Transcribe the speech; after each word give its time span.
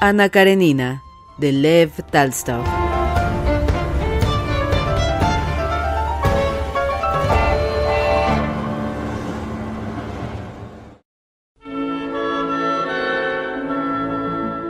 Ana 0.00 0.28
Karenina, 0.28 1.02
de 1.38 1.50
Lev 1.50 1.90
Talstov. 2.12 2.64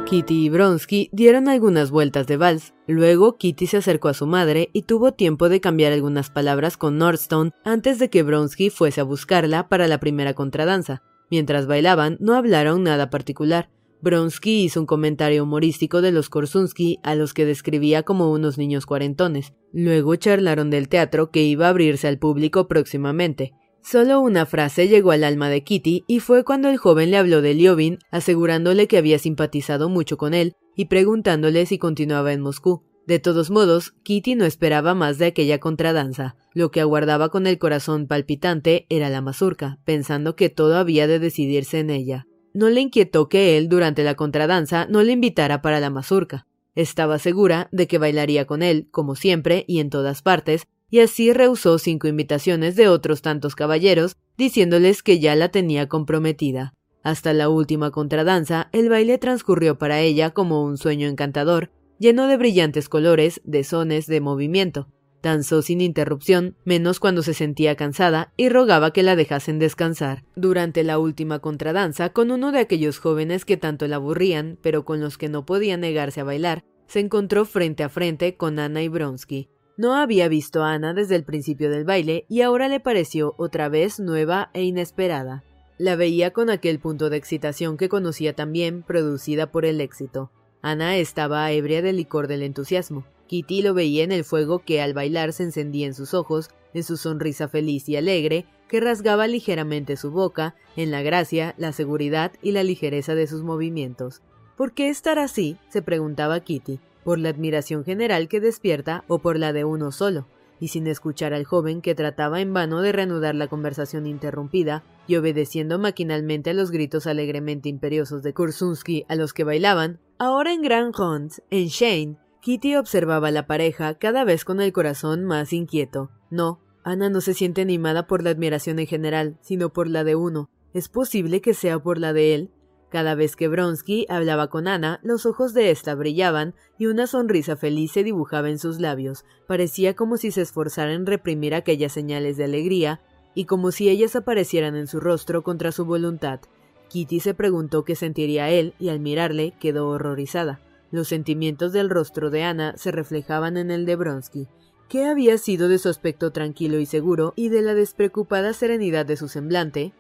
Kitty 0.07 0.47
y 0.47 0.49
Bronsky 0.49 1.11
dieron 1.13 1.51
algunas 1.51 1.91
vueltas 1.91 2.27
de 2.27 2.39
vals. 2.39 2.73
Luego 2.87 3.37
Kitty 3.37 3.67
se 3.67 3.77
acercó 3.77 4.09
a 4.09 4.15
su 4.15 4.27
madre 4.27 4.71
y 4.73 4.85
tuvo 4.85 5.13
tiempo 5.13 5.51
de 5.51 5.61
cambiar 5.61 5.93
algunas 5.93 6.31
palabras 6.31 6.79
con 6.79 6.97
Nordstone 6.97 7.51
antes 7.67 7.99
de 7.99 8.09
que 8.09 8.23
Bronsky 8.23 8.71
fuese 8.71 9.03
a 9.03 9.05
buscarla 9.05 9.69
para 9.69 9.89
la 9.89 10.01
primera 10.01 10.33
contradanza. 10.33 11.03
Mientras 11.31 11.67
bailaban, 11.67 12.17
no 12.19 12.35
hablaron 12.35 12.83
nada 12.83 13.11
particular. 13.11 13.69
Bronsky 14.01 14.65
hizo 14.65 14.81
un 14.81 14.87
comentario 14.87 15.43
humorístico 15.43 16.01
de 16.01 16.13
los 16.13 16.29
Korsunsky 16.29 17.01
a 17.03 17.15
los 17.15 17.35
que 17.35 17.45
describía 17.45 18.05
como 18.05 18.31
unos 18.31 18.57
niños 18.59 18.87
cuarentones. 18.87 19.55
Luego 19.73 20.15
charlaron 20.17 20.71
del 20.71 20.89
teatro 20.89 21.31
que 21.31 21.43
iba 21.43 21.67
a 21.67 21.71
abrirse 21.71 22.07
al 22.07 22.19
público 22.19 22.69
próximamente. 22.69 23.53
Solo 23.83 24.21
una 24.21 24.47
frase 24.47 24.89
llegó 24.89 25.11
al 25.13 25.25
alma 25.25 25.49
de 25.49 25.65
Kitty 25.65 26.05
y 26.07 26.21
fue 26.21 26.45
cuando 26.45 26.69
el 26.69 26.77
joven 26.77 27.11
le 27.11 27.17
habló 27.17 27.43
de 27.43 27.55
Liobin, 27.55 27.99
asegurándole 28.11 28.87
que 28.87 28.99
había 28.99 29.19
simpatizado 29.19 29.89
mucho 29.89 30.17
con 30.17 30.35
él 30.35 30.55
y 30.77 30.87
preguntándole 30.87 31.67
si 31.67 31.79
continuaba 31.79 32.33
en 32.33 32.41
Moscú. 32.41 32.85
De 33.09 33.19
todos 33.19 33.51
modos, 33.51 33.95
Kitty 34.03 34.35
no 34.35 34.45
esperaba 34.45 34.95
más 34.95 35.17
de 35.17 35.27
aquella 35.27 35.59
contradanza. 35.59 36.37
Lo 36.53 36.71
que 36.71 36.83
aguardaba 36.83 37.31
con 37.31 37.47
el 37.47 37.59
corazón 37.59 38.07
palpitante 38.07 38.87
era 38.91 39.09
la 39.09 39.23
mazurca, 39.23 39.79
pensando 39.87 40.37
que 40.37 40.51
todo 40.51 40.77
había 40.77 41.07
de 41.07 41.19
decidirse 41.19 41.79
en 41.79 41.89
ella. 41.89 42.28
No 42.59 42.71
le 42.71 42.81
inquietó 42.81 43.29
que 43.29 43.57
él, 43.57 43.69
durante 43.69 44.03
la 44.03 44.17
contradanza, 44.17 44.89
no 44.91 45.05
le 45.05 45.13
invitara 45.13 45.63
para 45.63 45.79
la 45.79 45.91
mazurca. 45.91 46.45
Estaba 46.75 47.21
segura 47.21 47.69
de 47.71 47.87
que 47.87 47.99
bailaría 47.99 48.49
con 48.49 48.65
él, 48.65 48.89
como 48.91 49.15
siempre 49.15 49.65
y 49.69 49.79
en 49.79 49.91
todas 49.91 50.23
partes, 50.23 50.67
y 50.91 50.99
así 50.99 51.33
rehusó 51.33 51.79
cinco 51.79 52.09
invitaciones 52.09 52.75
de 52.75 52.89
otros 52.89 53.23
tantos 53.23 53.55
caballeros, 53.55 54.17
diciéndoles 54.37 55.05
que 55.05 55.21
ya 55.21 55.37
la 55.37 55.51
tenía 55.51 55.89
comprometida. 55.89 56.75
Hasta 57.05 57.33
la 57.33 57.49
última 57.49 57.93
contradanza, 57.93 58.71
el 58.73 58.89
baile 58.89 59.19
transcurrió 59.19 59.79
para 59.79 60.01
ella 60.01 60.31
como 60.31 60.65
un 60.65 60.79
sueño 60.79 61.07
encantador, 61.07 61.71
lleno 62.01 62.27
de 62.27 62.39
brillantes 62.39 62.89
colores, 62.89 63.41
de 63.45 63.63
sones, 63.63 64.09
de 64.09 64.21
movimiento. 64.21 64.89
Danzó 65.23 65.63
sin 65.63 65.81
interrupción, 65.81 66.55
menos 66.65 67.01
cuando 67.01 67.23
se 67.23 67.35
sentía 67.35 67.75
cansada, 67.75 68.33
y 68.37 68.49
rogaba 68.49 68.93
que 68.93 69.03
la 69.03 69.17
dejasen 69.17 69.59
descansar. 69.59 70.25
Durante 70.37 70.85
la 70.85 70.99
última 70.99 71.41
contradanza, 71.41 72.11
con 72.11 72.31
uno 72.31 72.53
de 72.53 72.61
aquellos 72.61 72.99
jóvenes 72.99 73.45
que 73.45 73.57
tanto 73.57 73.89
la 73.89 73.97
aburrían, 73.97 74.59
pero 74.63 74.85
con 74.85 75.01
los 75.01 75.19
que 75.19 75.29
no 75.29 75.45
podía 75.45 75.77
negarse 75.77 76.21
a 76.21 76.25
bailar, 76.25 76.65
se 76.87 77.01
encontró 77.01 77.45
frente 77.45 77.83
a 77.83 77.89
frente 77.89 78.37
con 78.37 78.59
Ana 78.59 78.83
y 78.83 78.89
Bronsky. 78.89 79.49
No 79.77 79.95
había 79.95 80.29
visto 80.29 80.65
a 80.65 80.73
Ana 80.73 80.95
desde 80.95 81.15
el 81.15 81.25
principio 81.25 81.71
del 81.71 81.85
baile 81.85 82.25
y 82.29 82.41
ahora 82.41 82.69
le 82.69 82.81
pareció 82.81 83.35
otra 83.39 83.69
vez 83.69 84.01
nueva 84.01 84.51
e 84.53 84.65
inesperada. 84.65 85.45
La 85.79 85.95
veía 85.95 86.33
con 86.33 86.51
aquel 86.51 86.81
punto 86.81 87.11
de 87.11 87.17
excitación 87.17 87.77
que 87.77 87.89
conocía 87.89 88.35
también, 88.35 88.83
producida 88.83 89.53
por 89.53 89.65
el 89.65 89.81
éxito. 89.81 90.33
Ana 90.63 90.97
estaba 90.97 91.51
ebria 91.53 91.83
del 91.83 91.97
licor 91.99 92.27
del 92.27 92.43
entusiasmo. 92.43 93.05
Kitty 93.29 93.63
lo 93.63 93.75
veía 93.75 94.03
en 94.03 94.11
el 94.11 94.25
fuego 94.25 94.59
que 94.59 94.81
al 94.81 94.95
bailar 94.95 95.33
se 95.33 95.45
encendía 95.45 95.87
en 95.87 95.95
sus 95.95 96.15
ojos, 96.15 96.51
en 96.75 96.83
su 96.83 96.97
sonrisa 96.97 97.47
feliz 97.47 97.89
y 97.89 97.97
alegre, 97.97 98.47
que 98.69 98.81
rasgaba 98.81 99.27
ligeramente 99.27 99.97
su 99.97 100.11
boca, 100.11 100.57
en 100.77 100.91
la 100.91 101.03
gracia, 101.03 101.55
la 101.59 101.73
seguridad 101.73 102.33
y 102.43 102.53
la 102.53 102.65
ligereza 102.65 103.15
de 103.15 103.27
sus 103.27 103.43
movimientos. 103.43 104.23
¿Por 104.57 104.73
qué 104.73 104.89
estar 104.89 105.19
así? 105.19 105.57
se 105.69 105.83
preguntaba 105.83 106.41
Kitty 106.41 106.81
por 107.05 107.19
la 107.19 107.31
admiración 107.31 107.85
general 107.85 108.29
que 108.29 108.41
despierta 108.41 109.05
o 109.09 109.21
por 109.21 109.39
la 109.39 109.53
de 109.53 109.65
uno 109.65 109.93
solo, 109.93 110.27
y 110.61 110.69
sin 110.69 110.87
escuchar 110.87 111.33
al 111.33 111.45
joven 111.45 111.81
que 111.81 111.95
trataba 111.95 112.41
en 112.41 112.53
vano 112.53 112.83
de 112.83 112.93
reanudar 112.93 113.35
la 113.35 113.47
conversación 113.47 114.07
interrumpida, 114.07 114.83
y 115.07 115.17
obedeciendo 115.17 115.79
maquinalmente 115.79 116.51
a 116.51 116.55
los 116.55 116.71
gritos 116.71 117.07
alegremente 117.07 117.69
imperiosos 117.69 118.23
de 118.23 118.35
Kursunsky 118.35 119.07
a 119.09 119.15
los 119.15 119.33
que 119.33 119.45
bailaban, 119.45 120.01
ahora 120.19 120.53
en 120.53 120.61
Grand 120.61 120.95
Hunt, 120.99 121.35
en 121.51 121.69
Shane, 121.69 122.17
Kitty 122.41 122.77
observaba 122.77 123.29
a 123.29 123.33
la 123.33 123.47
pareja 123.47 123.95
cada 123.95 124.25
vez 124.25 124.45
con 124.45 124.61
el 124.61 124.73
corazón 124.73 125.25
más 125.25 125.53
inquieto. 125.53 126.11
No, 126.31 126.61
Ana 126.85 127.11
no 127.11 127.21
se 127.21 127.35
siente 127.35 127.63
animada 127.63 128.07
por 128.07 128.23
la 128.23 128.31
admiración 128.31 128.79
en 128.79 128.87
general, 128.87 129.39
sino 129.43 129.73
por 129.73 129.89
la 129.89 130.05
de 130.05 130.15
uno. 130.15 130.49
¿Es 130.73 130.89
posible 130.89 131.41
que 131.41 131.53
sea 131.53 131.79
por 131.79 131.99
la 131.99 132.13
de 132.13 132.35
él? 132.35 132.51
Cada 132.91 133.15
vez 133.15 133.37
que 133.37 133.49
Bronsky 133.49 134.07
hablaba 134.09 134.49
con 134.49 134.69
Ana, 134.69 135.01
los 135.03 135.27
ojos 135.27 135.53
de 135.53 135.71
ésta 135.71 135.95
brillaban 135.95 136.55
y 136.79 136.87
una 136.87 137.07
sonrisa 137.07 137.57
feliz 137.57 137.93
se 137.93 138.05
dibujaba 138.05 138.49
en 138.49 138.59
sus 138.59 138.81
labios. 138.81 139.25
Parecía 139.47 139.95
como 139.95 140.17
si 140.17 140.31
se 140.31 140.43
esforzara 140.43 140.95
en 140.95 141.05
reprimir 141.05 141.55
aquellas 141.55 141.93
señales 141.93 142.37
de 142.37 142.45
alegría 142.45 143.01
y 143.35 143.45
como 143.45 143.73
si 143.73 143.91
ellas 143.91 144.17
aparecieran 144.17 144.75
en 144.77 144.87
su 144.87 145.01
rostro 145.01 145.43
contra 145.43 145.73
su 145.73 145.85
voluntad. 145.85 146.41
Kitty 146.89 147.21
se 147.21 147.35
preguntó 147.35 147.85
qué 147.85 147.95
sentiría 147.95 148.49
él 148.49 148.73
y 148.79 148.89
al 148.89 149.01
mirarle 149.01 149.53
quedó 149.61 149.89
horrorizada. 149.89 150.61
Los 150.91 151.09
sentimientos 151.09 151.73
del 151.73 151.91
rostro 151.91 152.31
de 152.31 152.45
Ana 152.45 152.75
se 152.77 152.91
reflejaban 152.91 153.57
en 153.57 153.71
el 153.71 153.85
de 153.85 153.97
Bronsky. 153.97 154.49
¿Qué 154.89 155.05
había 155.05 155.37
sido 155.37 155.69
de 155.69 155.79
su 155.79 155.91
aspecto 155.91 156.31
tranquilo 156.31 156.79
y 156.79 156.87
seguro 156.87 157.35
y 157.37 157.51
de 157.51 157.61
la 157.61 157.75
despreocupada 157.75 158.55
serenidad 158.55 159.05
de 159.05 159.19
su 159.19 159.29
semblante? 159.29 159.93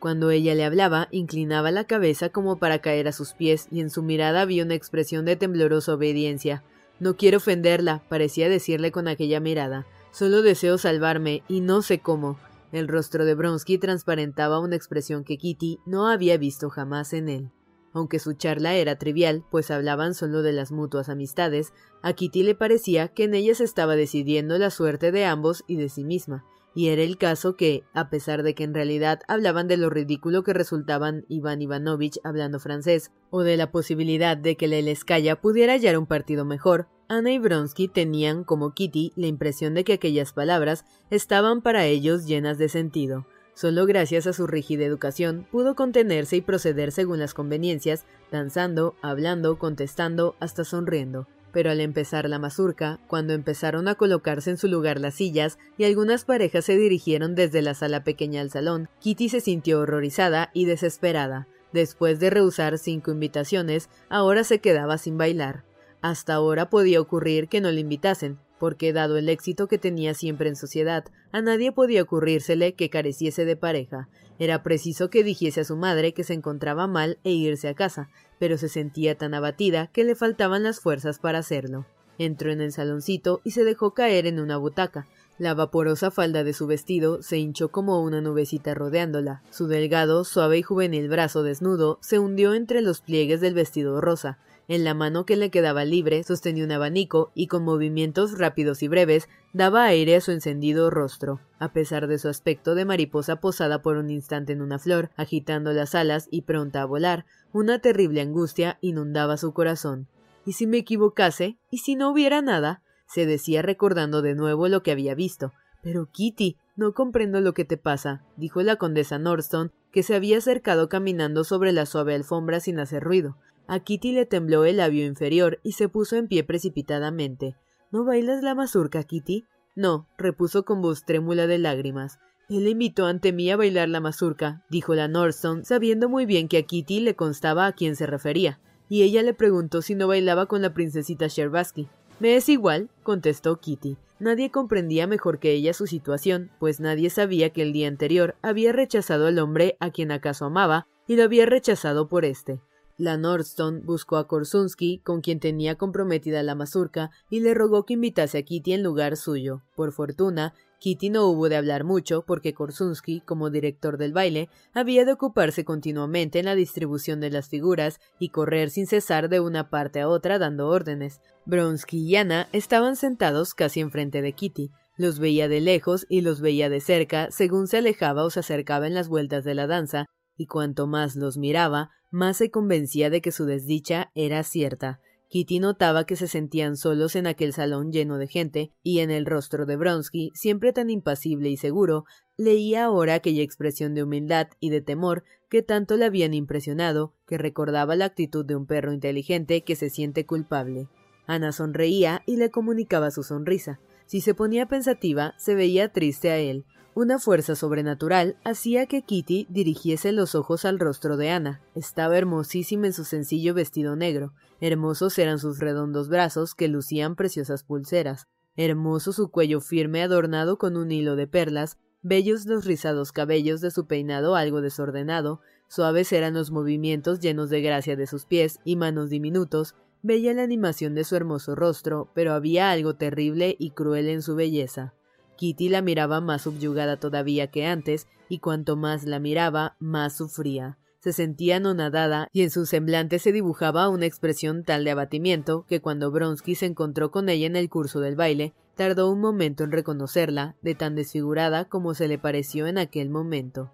Cuando 0.00 0.30
ella 0.30 0.54
le 0.56 0.64
hablaba, 0.64 1.06
inclinaba 1.12 1.70
la 1.70 1.84
cabeza 1.84 2.28
como 2.28 2.58
para 2.58 2.80
caer 2.80 3.06
a 3.06 3.12
sus 3.12 3.34
pies 3.34 3.68
y 3.70 3.80
en 3.80 3.88
su 3.88 4.02
mirada 4.02 4.42
había 4.42 4.64
una 4.64 4.74
expresión 4.74 5.24
de 5.24 5.36
temblorosa 5.36 5.94
obediencia. 5.94 6.64
No 6.98 7.16
quiero 7.16 7.36
ofenderla, 7.36 8.02
parecía 8.08 8.48
decirle 8.48 8.90
con 8.90 9.06
aquella 9.06 9.38
mirada. 9.38 9.86
Solo 10.10 10.42
deseo 10.42 10.76
salvarme 10.76 11.44
y 11.46 11.60
no 11.60 11.82
sé 11.82 12.00
cómo. 12.00 12.38
El 12.72 12.88
rostro 12.88 13.24
de 13.24 13.34
Bronsky 13.34 13.78
transparentaba 13.78 14.58
una 14.58 14.76
expresión 14.76 15.22
que 15.22 15.38
Kitty 15.38 15.78
no 15.86 16.08
había 16.08 16.36
visto 16.36 16.68
jamás 16.68 17.12
en 17.12 17.28
él. 17.28 17.50
Aunque 17.96 18.18
su 18.18 18.34
charla 18.34 18.74
era 18.74 18.98
trivial, 18.98 19.42
pues 19.50 19.70
hablaban 19.70 20.12
solo 20.12 20.42
de 20.42 20.52
las 20.52 20.70
mutuas 20.70 21.08
amistades, 21.08 21.72
a 22.02 22.12
Kitty 22.12 22.42
le 22.42 22.54
parecía 22.54 23.08
que 23.08 23.24
en 23.24 23.32
ellas 23.32 23.62
estaba 23.62 23.96
decidiendo 23.96 24.58
la 24.58 24.68
suerte 24.68 25.12
de 25.12 25.24
ambos 25.24 25.64
y 25.66 25.76
de 25.76 25.88
sí 25.88 26.04
misma, 26.04 26.44
y 26.74 26.88
era 26.88 27.00
el 27.00 27.16
caso 27.16 27.56
que, 27.56 27.84
a 27.94 28.10
pesar 28.10 28.42
de 28.42 28.54
que 28.54 28.64
en 28.64 28.74
realidad 28.74 29.20
hablaban 29.28 29.66
de 29.66 29.78
lo 29.78 29.88
ridículo 29.88 30.42
que 30.42 30.52
resultaban 30.52 31.24
Iván 31.30 31.62
Ivanovich 31.62 32.18
hablando 32.22 32.60
francés, 32.60 33.12
o 33.30 33.40
de 33.40 33.56
la 33.56 33.72
posibilidad 33.72 34.36
de 34.36 34.58
que 34.58 34.68
la 34.68 34.76
Eleskaya 34.76 35.40
pudiera 35.40 35.72
hallar 35.72 35.96
un 35.96 36.04
partido 36.04 36.44
mejor, 36.44 36.88
Ana 37.08 37.32
y 37.32 37.38
Bronsky 37.38 37.88
tenían, 37.88 38.44
como 38.44 38.74
Kitty, 38.74 39.14
la 39.16 39.26
impresión 39.26 39.72
de 39.72 39.84
que 39.84 39.94
aquellas 39.94 40.34
palabras 40.34 40.84
estaban 41.08 41.62
para 41.62 41.86
ellos 41.86 42.26
llenas 42.26 42.58
de 42.58 42.68
sentido. 42.68 43.26
Solo 43.56 43.86
gracias 43.86 44.26
a 44.26 44.34
su 44.34 44.46
rígida 44.46 44.84
educación 44.84 45.46
pudo 45.50 45.74
contenerse 45.74 46.36
y 46.36 46.42
proceder 46.42 46.92
según 46.92 47.20
las 47.20 47.32
conveniencias, 47.32 48.04
danzando, 48.30 48.94
hablando, 49.00 49.58
contestando, 49.58 50.36
hasta 50.40 50.62
sonriendo. 50.62 51.26
Pero 51.52 51.70
al 51.70 51.80
empezar 51.80 52.28
la 52.28 52.38
mazurca, 52.38 53.00
cuando 53.06 53.32
empezaron 53.32 53.88
a 53.88 53.94
colocarse 53.94 54.50
en 54.50 54.58
su 54.58 54.68
lugar 54.68 55.00
las 55.00 55.14
sillas 55.14 55.56
y 55.78 55.84
algunas 55.84 56.26
parejas 56.26 56.66
se 56.66 56.76
dirigieron 56.76 57.34
desde 57.34 57.62
la 57.62 57.72
sala 57.72 58.04
pequeña 58.04 58.42
al 58.42 58.50
salón, 58.50 58.90
Kitty 59.00 59.30
se 59.30 59.40
sintió 59.40 59.80
horrorizada 59.80 60.50
y 60.52 60.66
desesperada. 60.66 61.48
Después 61.72 62.20
de 62.20 62.28
rehusar 62.28 62.76
cinco 62.76 63.10
invitaciones, 63.10 63.88
ahora 64.10 64.44
se 64.44 64.58
quedaba 64.58 64.98
sin 64.98 65.16
bailar. 65.16 65.64
Hasta 66.02 66.34
ahora 66.34 66.68
podía 66.68 67.00
ocurrir 67.00 67.48
que 67.48 67.62
no 67.62 67.70
le 67.70 67.80
invitasen, 67.80 68.38
porque 68.58 68.92
dado 68.92 69.16
el 69.16 69.28
éxito 69.28 69.68
que 69.68 69.78
tenía 69.78 70.14
siempre 70.14 70.48
en 70.48 70.56
sociedad, 70.56 71.04
a 71.32 71.42
nadie 71.42 71.72
podía 71.72 72.02
ocurrírsele 72.02 72.74
que 72.74 72.90
careciese 72.90 73.44
de 73.44 73.56
pareja. 73.56 74.08
Era 74.38 74.62
preciso 74.62 75.08
que 75.10 75.24
dijese 75.24 75.62
a 75.62 75.64
su 75.64 75.76
madre 75.76 76.12
que 76.12 76.24
se 76.24 76.34
encontraba 76.34 76.86
mal 76.86 77.18
e 77.24 77.32
irse 77.32 77.68
a 77.68 77.74
casa, 77.74 78.10
pero 78.38 78.58
se 78.58 78.68
sentía 78.68 79.16
tan 79.16 79.34
abatida 79.34 79.88
que 79.88 80.04
le 80.04 80.14
faltaban 80.14 80.62
las 80.62 80.80
fuerzas 80.80 81.18
para 81.18 81.38
hacerlo. 81.38 81.86
Entró 82.18 82.50
en 82.50 82.60
el 82.60 82.72
saloncito 82.72 83.40
y 83.44 83.50
se 83.50 83.64
dejó 83.64 83.92
caer 83.92 84.26
en 84.26 84.40
una 84.40 84.56
butaca. 84.56 85.06
La 85.38 85.52
vaporosa 85.52 86.10
falda 86.10 86.44
de 86.44 86.54
su 86.54 86.66
vestido 86.66 87.22
se 87.22 87.36
hinchó 87.36 87.68
como 87.68 88.02
una 88.02 88.22
nubecita 88.22 88.74
rodeándola. 88.74 89.42
Su 89.50 89.66
delgado, 89.66 90.24
suave 90.24 90.58
y 90.58 90.62
juvenil 90.62 91.08
brazo 91.08 91.42
desnudo 91.42 91.98
se 92.00 92.18
hundió 92.18 92.54
entre 92.54 92.80
los 92.80 93.02
pliegues 93.02 93.42
del 93.42 93.52
vestido 93.52 94.00
rosa. 94.00 94.38
En 94.68 94.82
la 94.82 94.94
mano 94.94 95.26
que 95.26 95.36
le 95.36 95.50
quedaba 95.50 95.84
libre 95.84 96.24
sostenía 96.24 96.64
un 96.64 96.72
abanico 96.72 97.30
y 97.34 97.46
con 97.46 97.62
movimientos 97.62 98.36
rápidos 98.36 98.82
y 98.82 98.88
breves 98.88 99.28
daba 99.52 99.84
aire 99.84 100.16
a 100.16 100.20
su 100.20 100.32
encendido 100.32 100.90
rostro. 100.90 101.40
A 101.60 101.72
pesar 101.72 102.08
de 102.08 102.18
su 102.18 102.28
aspecto 102.28 102.74
de 102.74 102.84
mariposa 102.84 103.36
posada 103.36 103.80
por 103.80 103.96
un 103.96 104.10
instante 104.10 104.52
en 104.52 104.62
una 104.62 104.80
flor, 104.80 105.10
agitando 105.16 105.72
las 105.72 105.94
alas 105.94 106.26
y 106.32 106.42
pronta 106.42 106.82
a 106.82 106.84
volar, 106.84 107.26
una 107.52 107.78
terrible 107.78 108.20
angustia 108.20 108.78
inundaba 108.80 109.36
su 109.36 109.52
corazón. 109.52 110.08
¿Y 110.44 110.52
si 110.52 110.66
me 110.66 110.78
equivocase? 110.78 111.58
¿Y 111.70 111.78
si 111.78 111.94
no 111.94 112.10
hubiera 112.10 112.42
nada? 112.42 112.82
se 113.06 113.24
decía 113.24 113.62
recordando 113.62 114.20
de 114.20 114.34
nuevo 114.34 114.66
lo 114.66 114.82
que 114.82 114.90
había 114.90 115.14
visto. 115.14 115.52
Pero 115.80 116.08
Kitty, 116.10 116.56
no 116.74 116.92
comprendo 116.92 117.40
lo 117.40 117.54
que 117.54 117.64
te 117.64 117.76
pasa, 117.76 118.24
dijo 118.36 118.62
la 118.62 118.74
condesa 118.74 119.20
Norton, 119.20 119.70
que 119.92 120.02
se 120.02 120.16
había 120.16 120.38
acercado 120.38 120.88
caminando 120.88 121.44
sobre 121.44 121.70
la 121.72 121.86
suave 121.86 122.16
alfombra 122.16 122.58
sin 122.58 122.80
hacer 122.80 123.04
ruido. 123.04 123.36
A 123.68 123.80
Kitty 123.80 124.12
le 124.12 124.26
tembló 124.26 124.64
el 124.64 124.76
labio 124.76 125.04
inferior 125.04 125.58
y 125.62 125.72
se 125.72 125.88
puso 125.88 126.16
en 126.16 126.28
pie 126.28 126.44
precipitadamente. 126.44 127.56
¿No 127.90 128.04
bailas 128.04 128.42
la 128.42 128.54
mazurca, 128.54 129.02
Kitty? 129.02 129.44
No, 129.74 130.06
repuso 130.16 130.64
con 130.64 130.80
voz 130.80 131.04
trémula 131.04 131.46
de 131.46 131.58
lágrimas. 131.58 132.18
Él 132.48 132.68
invitó 132.68 133.06
ante 133.06 133.32
mí 133.32 133.50
a 133.50 133.56
bailar 133.56 133.88
la 133.88 134.00
mazurca, 134.00 134.64
dijo 134.70 134.94
la 134.94 135.08
Norton, 135.08 135.64
sabiendo 135.64 136.08
muy 136.08 136.26
bien 136.26 136.46
que 136.46 136.58
a 136.58 136.62
Kitty 136.62 137.00
le 137.00 137.16
constaba 137.16 137.66
a 137.66 137.72
quién 137.72 137.96
se 137.96 138.06
refería, 138.06 138.60
y 138.88 139.02
ella 139.02 139.22
le 139.22 139.34
preguntó 139.34 139.82
si 139.82 139.96
no 139.96 140.06
bailaba 140.06 140.46
con 140.46 140.62
la 140.62 140.72
princesita 140.72 141.26
Sherbaski. 141.26 141.88
Me 142.20 142.36
es 142.36 142.48
igual, 142.48 142.88
contestó 143.02 143.58
Kitty. 143.58 143.96
Nadie 144.20 144.50
comprendía 144.50 145.06
mejor 145.06 145.40
que 145.40 145.52
ella 145.52 145.74
su 145.74 145.86
situación, 145.86 146.50
pues 146.58 146.80
nadie 146.80 147.10
sabía 147.10 147.50
que 147.50 147.62
el 147.62 147.72
día 147.72 147.88
anterior 147.88 148.36
había 148.42 148.72
rechazado 148.72 149.26
al 149.26 149.38
hombre 149.40 149.76
a 149.80 149.90
quien 149.90 150.12
acaso 150.12 150.46
amaba, 150.46 150.86
y 151.08 151.16
lo 151.16 151.24
había 151.24 151.46
rechazado 151.46 152.08
por 152.08 152.24
éste. 152.24 152.60
La 152.98 153.18
Nordstone 153.18 153.80
buscó 153.80 154.16
a 154.16 154.26
Korsunsky, 154.26 155.00
con 155.04 155.20
quien 155.20 155.38
tenía 155.38 155.74
comprometida 155.74 156.42
la 156.42 156.54
mazurca, 156.54 157.10
y 157.28 157.40
le 157.40 157.52
rogó 157.52 157.84
que 157.84 157.92
invitase 157.92 158.38
a 158.38 158.42
Kitty 158.42 158.72
en 158.72 158.82
lugar 158.82 159.18
suyo. 159.18 159.62
Por 159.74 159.92
fortuna, 159.92 160.54
Kitty 160.78 161.10
no 161.10 161.26
hubo 161.26 161.50
de 161.50 161.56
hablar 161.56 161.84
mucho 161.84 162.24
porque 162.26 162.54
Korsunsky, 162.54 163.20
como 163.20 163.50
director 163.50 163.98
del 163.98 164.14
baile, 164.14 164.48
había 164.72 165.04
de 165.04 165.12
ocuparse 165.12 165.64
continuamente 165.64 166.38
en 166.38 166.46
la 166.46 166.54
distribución 166.54 167.20
de 167.20 167.30
las 167.30 167.50
figuras 167.50 168.00
y 168.18 168.30
correr 168.30 168.70
sin 168.70 168.86
cesar 168.86 169.28
de 169.28 169.40
una 169.40 169.68
parte 169.68 170.00
a 170.00 170.08
otra 170.08 170.38
dando 170.38 170.68
órdenes. 170.68 171.20
Bronsky 171.44 171.98
y 171.98 172.16
Anna 172.16 172.48
estaban 172.52 172.96
sentados 172.96 173.52
casi 173.52 173.80
enfrente 173.80 174.22
de 174.22 174.32
Kitty. 174.32 174.70
Los 174.96 175.18
veía 175.18 175.48
de 175.48 175.60
lejos 175.60 176.06
y 176.08 176.22
los 176.22 176.40
veía 176.40 176.70
de 176.70 176.80
cerca 176.80 177.30
según 177.30 177.68
se 177.68 177.76
alejaba 177.76 178.24
o 178.24 178.30
se 178.30 178.40
acercaba 178.40 178.86
en 178.86 178.94
las 178.94 179.08
vueltas 179.08 179.44
de 179.44 179.54
la 179.54 179.66
danza, 179.66 180.06
y 180.38 180.46
cuanto 180.46 180.86
más 180.86 181.16
los 181.16 181.36
miraba, 181.38 181.90
más 182.10 182.38
se 182.38 182.50
convencía 182.50 183.10
de 183.10 183.20
que 183.20 183.32
su 183.32 183.44
desdicha 183.44 184.10
era 184.14 184.42
cierta. 184.42 185.00
Kitty 185.28 185.58
notaba 185.58 186.06
que 186.06 186.14
se 186.14 186.28
sentían 186.28 186.76
solos 186.76 187.16
en 187.16 187.26
aquel 187.26 187.52
salón 187.52 187.92
lleno 187.92 188.16
de 188.16 188.28
gente, 188.28 188.72
y 188.82 189.00
en 189.00 189.10
el 189.10 189.26
rostro 189.26 189.66
de 189.66 189.76
Bronsky, 189.76 190.30
siempre 190.34 190.72
tan 190.72 190.88
impasible 190.88 191.50
y 191.50 191.56
seguro, 191.56 192.04
leía 192.36 192.84
ahora 192.84 193.14
aquella 193.14 193.42
expresión 193.42 193.94
de 193.94 194.04
humildad 194.04 194.48
y 194.60 194.70
de 194.70 194.80
temor 194.80 195.24
que 195.48 195.62
tanto 195.62 195.96
le 195.96 196.04
habían 196.04 196.32
impresionado, 196.32 197.12
que 197.26 197.38
recordaba 197.38 197.96
la 197.96 198.04
actitud 198.06 198.44
de 198.44 198.56
un 198.56 198.66
perro 198.66 198.92
inteligente 198.92 199.64
que 199.64 199.76
se 199.76 199.90
siente 199.90 200.26
culpable. 200.26 200.88
Ana 201.26 201.50
sonreía 201.52 202.22
y 202.24 202.36
le 202.36 202.50
comunicaba 202.50 203.10
su 203.10 203.22
sonrisa. 203.24 203.80
Si 204.06 204.20
se 204.20 204.34
ponía 204.34 204.66
pensativa, 204.66 205.34
se 205.38 205.56
veía 205.56 205.92
triste 205.92 206.30
a 206.30 206.38
él, 206.38 206.64
una 206.96 207.18
fuerza 207.18 207.54
sobrenatural 207.56 208.36
hacía 208.42 208.86
que 208.86 209.02
Kitty 209.02 209.46
dirigiese 209.50 210.12
los 210.12 210.34
ojos 210.34 210.64
al 210.64 210.78
rostro 210.78 211.18
de 211.18 211.28
Ana. 211.28 211.60
Estaba 211.74 212.16
hermosísima 212.16 212.86
en 212.86 212.94
su 212.94 213.04
sencillo 213.04 213.52
vestido 213.52 213.96
negro. 213.96 214.32
Hermosos 214.62 215.18
eran 215.18 215.38
sus 215.38 215.58
redondos 215.58 216.08
brazos 216.08 216.54
que 216.54 216.68
lucían 216.68 217.14
preciosas 217.14 217.64
pulseras. 217.64 218.28
Hermoso 218.56 219.12
su 219.12 219.30
cuello 219.30 219.60
firme 219.60 220.02
adornado 220.02 220.56
con 220.56 220.78
un 220.78 220.90
hilo 220.90 221.16
de 221.16 221.26
perlas. 221.26 221.76
Bellos 222.00 222.46
los 222.46 222.64
rizados 222.64 223.12
cabellos 223.12 223.60
de 223.60 223.70
su 223.70 223.86
peinado 223.86 224.34
algo 224.34 224.62
desordenado. 224.62 225.42
Suaves 225.68 226.10
eran 226.14 226.32
los 226.32 226.50
movimientos 226.50 227.20
llenos 227.20 227.50
de 227.50 227.60
gracia 227.60 227.96
de 227.96 228.06
sus 228.06 228.24
pies 228.24 228.58
y 228.64 228.76
manos 228.76 229.10
diminutos. 229.10 229.74
Bella 230.00 230.32
la 230.32 230.44
animación 230.44 230.94
de 230.94 231.04
su 231.04 231.14
hermoso 231.14 231.56
rostro, 231.56 232.10
pero 232.14 232.32
había 232.32 232.70
algo 232.70 232.96
terrible 232.96 233.54
y 233.58 233.72
cruel 233.72 234.08
en 234.08 234.22
su 234.22 234.34
belleza. 234.34 234.94
Kitty 235.36 235.68
la 235.68 235.82
miraba 235.82 236.20
más 236.20 236.42
subyugada 236.42 236.96
todavía 236.96 237.48
que 237.48 237.66
antes, 237.66 238.08
y 238.28 238.38
cuanto 238.38 238.76
más 238.76 239.04
la 239.04 239.18
miraba, 239.18 239.76
más 239.78 240.16
sufría. 240.16 240.78
Se 241.00 241.12
sentía 241.12 241.56
anonadada 241.56 242.28
y 242.32 242.42
en 242.42 242.50
su 242.50 242.66
semblante 242.66 243.20
se 243.20 243.30
dibujaba 243.30 243.88
una 243.88 244.06
expresión 244.06 244.64
tal 244.64 244.84
de 244.84 244.90
abatimiento 244.90 245.64
que 245.68 245.80
cuando 245.80 246.10
Bronsky 246.10 246.56
se 246.56 246.66
encontró 246.66 247.12
con 247.12 247.28
ella 247.28 247.46
en 247.46 247.54
el 247.54 247.68
curso 247.68 248.00
del 248.00 248.16
baile, 248.16 248.54
tardó 248.74 249.10
un 249.10 249.20
momento 249.20 249.62
en 249.62 249.70
reconocerla, 249.70 250.56
de 250.62 250.74
tan 250.74 250.96
desfigurada 250.96 251.66
como 251.66 251.94
se 251.94 252.08
le 252.08 252.18
pareció 252.18 252.66
en 252.66 252.78
aquel 252.78 253.08
momento. 253.08 253.72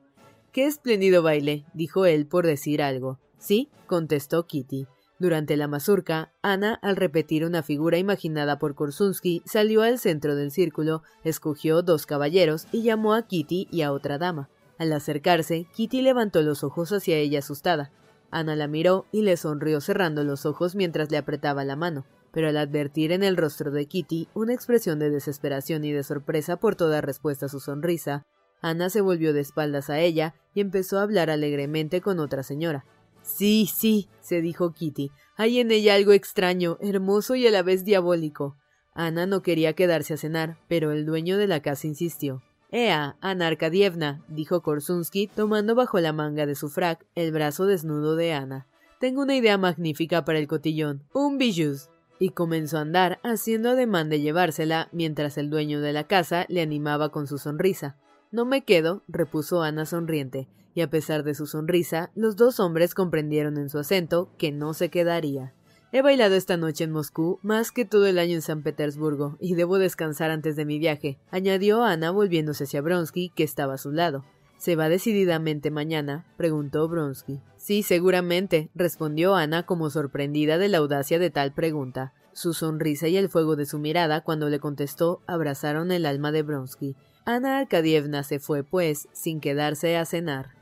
Qué 0.53 0.67
espléndido 0.67 1.23
baile, 1.23 1.65
dijo 1.73 2.05
él 2.05 2.27
por 2.27 2.47
decir 2.47 2.83
algo. 2.83 3.19
Sí, 3.39 3.71
contestó 3.87 4.47
Kitty. 4.47 4.87
Durante 5.19 5.57
la 5.57 5.69
mazurca, 5.69 6.33
Ana, 6.43 6.75
al 6.83 6.97
repetir 6.97 7.45
una 7.45 7.63
figura 7.63 7.99
imaginada 7.99 8.59
por 8.59 8.75
Korsunsky, 8.75 9.43
salió 9.45 9.83
al 9.83 9.99
centro 9.99 10.35
del 10.35 10.51
círculo, 10.51 11.03
escogió 11.23 11.83
dos 11.83 12.07
caballeros 12.07 12.67
y 12.73 12.83
llamó 12.83 13.15
a 13.15 13.27
Kitty 13.27 13.69
y 13.71 13.83
a 13.83 13.93
otra 13.93 14.19
dama. 14.19 14.49
Al 14.79 14.93
acercarse, 14.93 15.67
Kitty 15.77 16.03
levantó 16.03 16.43
los 16.43 16.65
ojos 16.65 16.91
hacia 16.93 17.17
ella 17.17 17.39
asustada. 17.39 17.93
Ana 18.33 18.57
la 18.57 18.67
miró 18.67 19.07
y 19.13 19.23
le 19.23 19.37
sonrió 19.37 19.81
cerrando 19.81 20.25
los 20.25 20.47
ojos 20.47 20.75
mientras 20.75 21.11
le 21.11 21.19
apretaba 21.19 21.65
la 21.65 21.77
mano, 21.77 22.05
pero 22.33 22.49
al 22.49 22.57
advertir 22.57 23.13
en 23.13 23.23
el 23.23 23.37
rostro 23.37 23.71
de 23.71 23.87
Kitty 23.87 24.29
una 24.35 24.55
expresión 24.55 24.99
de 24.99 25.11
desesperación 25.11 25.85
y 25.85 25.93
de 25.93 26.03
sorpresa 26.03 26.57
por 26.57 26.75
toda 26.75 27.01
respuesta 27.01 27.47
a 27.47 27.49
su 27.51 27.61
sonrisa, 27.61 28.25
Ana 28.63 28.91
se 28.91 29.01
volvió 29.01 29.33
de 29.33 29.41
espaldas 29.41 29.91
a 29.91 30.01
ella 30.01 30.35
y 30.55 30.61
empezó 30.61 30.99
a 30.99 31.03
hablar 31.03 31.31
alegremente 31.31 32.01
con 32.01 32.21
otra 32.21 32.43
señora. 32.43 32.85
Sí, 33.23 33.71
sí, 33.73 34.09
se 34.21 34.41
dijo 34.41 34.73
Kitty. 34.73 35.11
Hay 35.37 35.61
en 35.61 35.71
ella 35.71 35.95
algo 35.95 36.13
extraño, 36.13 36.77
hermoso 36.81 37.35
y 37.35 37.47
a 37.47 37.51
la 37.51 37.63
vez 37.63 37.85
diabólico. 37.85 38.57
Ana 38.95 39.27
no 39.27 39.43
quería 39.43 39.73
quedarse 39.73 40.15
a 40.15 40.17
cenar, 40.17 40.59
pero 40.69 40.91
el 40.91 41.07
dueño 41.07 41.39
de 41.39 41.47
la 41.47 41.61
casa 41.61 41.87
insistió. 41.87 42.43
Ea, 42.71 43.17
Ana 43.21 43.47
Arkadievna, 43.47 44.25
dijo 44.29 44.63
Korsunsky, 44.63 45.29
tomando 45.29 45.75
bajo 45.75 46.01
la 46.01 46.13
manga 46.13 46.47
de 46.47 46.55
su 46.55 46.69
frac 46.69 47.07
el 47.15 47.33
brazo 47.33 47.67
desnudo 47.67 48.17
de 48.17 48.33
Ana. 48.33 48.67
Tengo 48.99 49.23
una 49.23 49.37
idea 49.37 49.59
magnífica 49.59 50.25
para 50.25 50.39
el 50.39 50.47
cotillón. 50.47 51.03
Un 51.13 51.39
bijus. 51.39 51.89
Y 52.19 52.31
comenzó 52.31 52.79
a 52.79 52.83
andar, 52.83 53.19
haciendo 53.23 53.71
ademán 53.71 54.09
de 54.09 54.21
llevársela, 54.21 54.89
mientras 54.93 55.39
el 55.39 55.51
dueño 55.51 55.81
de 55.81 55.93
la 55.93 56.05
casa 56.05 56.47
le 56.49 56.61
animaba 56.61 57.11
con 57.11 57.27
su 57.27 57.39
sonrisa. 57.39 57.97
No 58.31 58.45
me 58.45 58.65
quedo, 58.65 59.03
repuso 59.09 59.63
Ana 59.63 59.87
sonriente 59.87 60.49
y 60.75 60.81
a 60.81 60.91
pesar 60.91 61.23
de 61.23 61.35
su 61.35 61.47
sonrisa, 61.47 62.11
los 62.15 62.37
dos 62.37 62.61
hombres 62.61 62.95
comprendieron 62.95 63.59
en 63.59 63.69
su 63.69 63.79
acento 63.79 64.31
que 64.39 64.53
no 64.53 64.75
se 64.75 64.89
quedaría. 64.89 65.55
He 65.95 66.01
bailado 66.01 66.35
esta 66.35 66.57
noche 66.57 66.85
en 66.85 66.91
Moscú 66.91 67.39
más 67.43 67.71
que 67.71 67.85
todo 67.85 68.07
el 68.07 68.19
año 68.19 68.35
en 68.35 68.43
San 68.43 68.63
Petersburgo 68.63 69.37
y 69.41 69.55
debo 69.55 69.79
descansar 69.79 70.31
antes 70.31 70.57
de 70.57 70.65
mi 70.65 70.79
viaje, 70.79 71.19
añadió 71.31 71.83
Ana 71.85 72.11
volviéndose 72.11 72.65
hacia 72.65 72.81
Bronsky, 72.81 73.31
que 73.35 73.45
estaba 73.45 73.75
a 73.75 73.79
su 73.79 73.93
lado. 73.93 74.25
¿Se 74.57 74.77
va 74.77 74.89
decididamente 74.89 75.71
mañana? 75.71 76.25
preguntó 76.37 76.89
Bronsky. 76.89 77.41
Sí, 77.59 77.83
seguramente, 77.83 78.71
respondió 78.75 79.35
Ana 79.35 79.67
como 79.67 79.91
sorprendida 79.91 80.57
de 80.57 80.69
la 80.69 80.79
audacia 80.79 81.19
de 81.19 81.31
tal 81.31 81.53
pregunta. 81.53 82.15
Su 82.33 82.55
sonrisa 82.55 83.09
y 83.09 83.17
el 83.19 83.29
fuego 83.29 83.57
de 83.57 83.67
su 83.67 83.79
mirada 83.79 84.23
cuando 84.23 84.49
le 84.49 84.61
contestó 84.61 85.21
abrazaron 85.27 85.93
el 85.93 86.07
alma 86.07 86.33
de 86.33 86.43
Bronsky. 86.43 86.97
Ana 87.25 87.59
Arkadievna 87.59 88.23
se 88.23 88.39
fue, 88.39 88.65
pues, 88.65 89.09
sin 89.13 89.41
quedarse 89.41 89.97
a 89.97 90.05
cenar. 90.05 90.62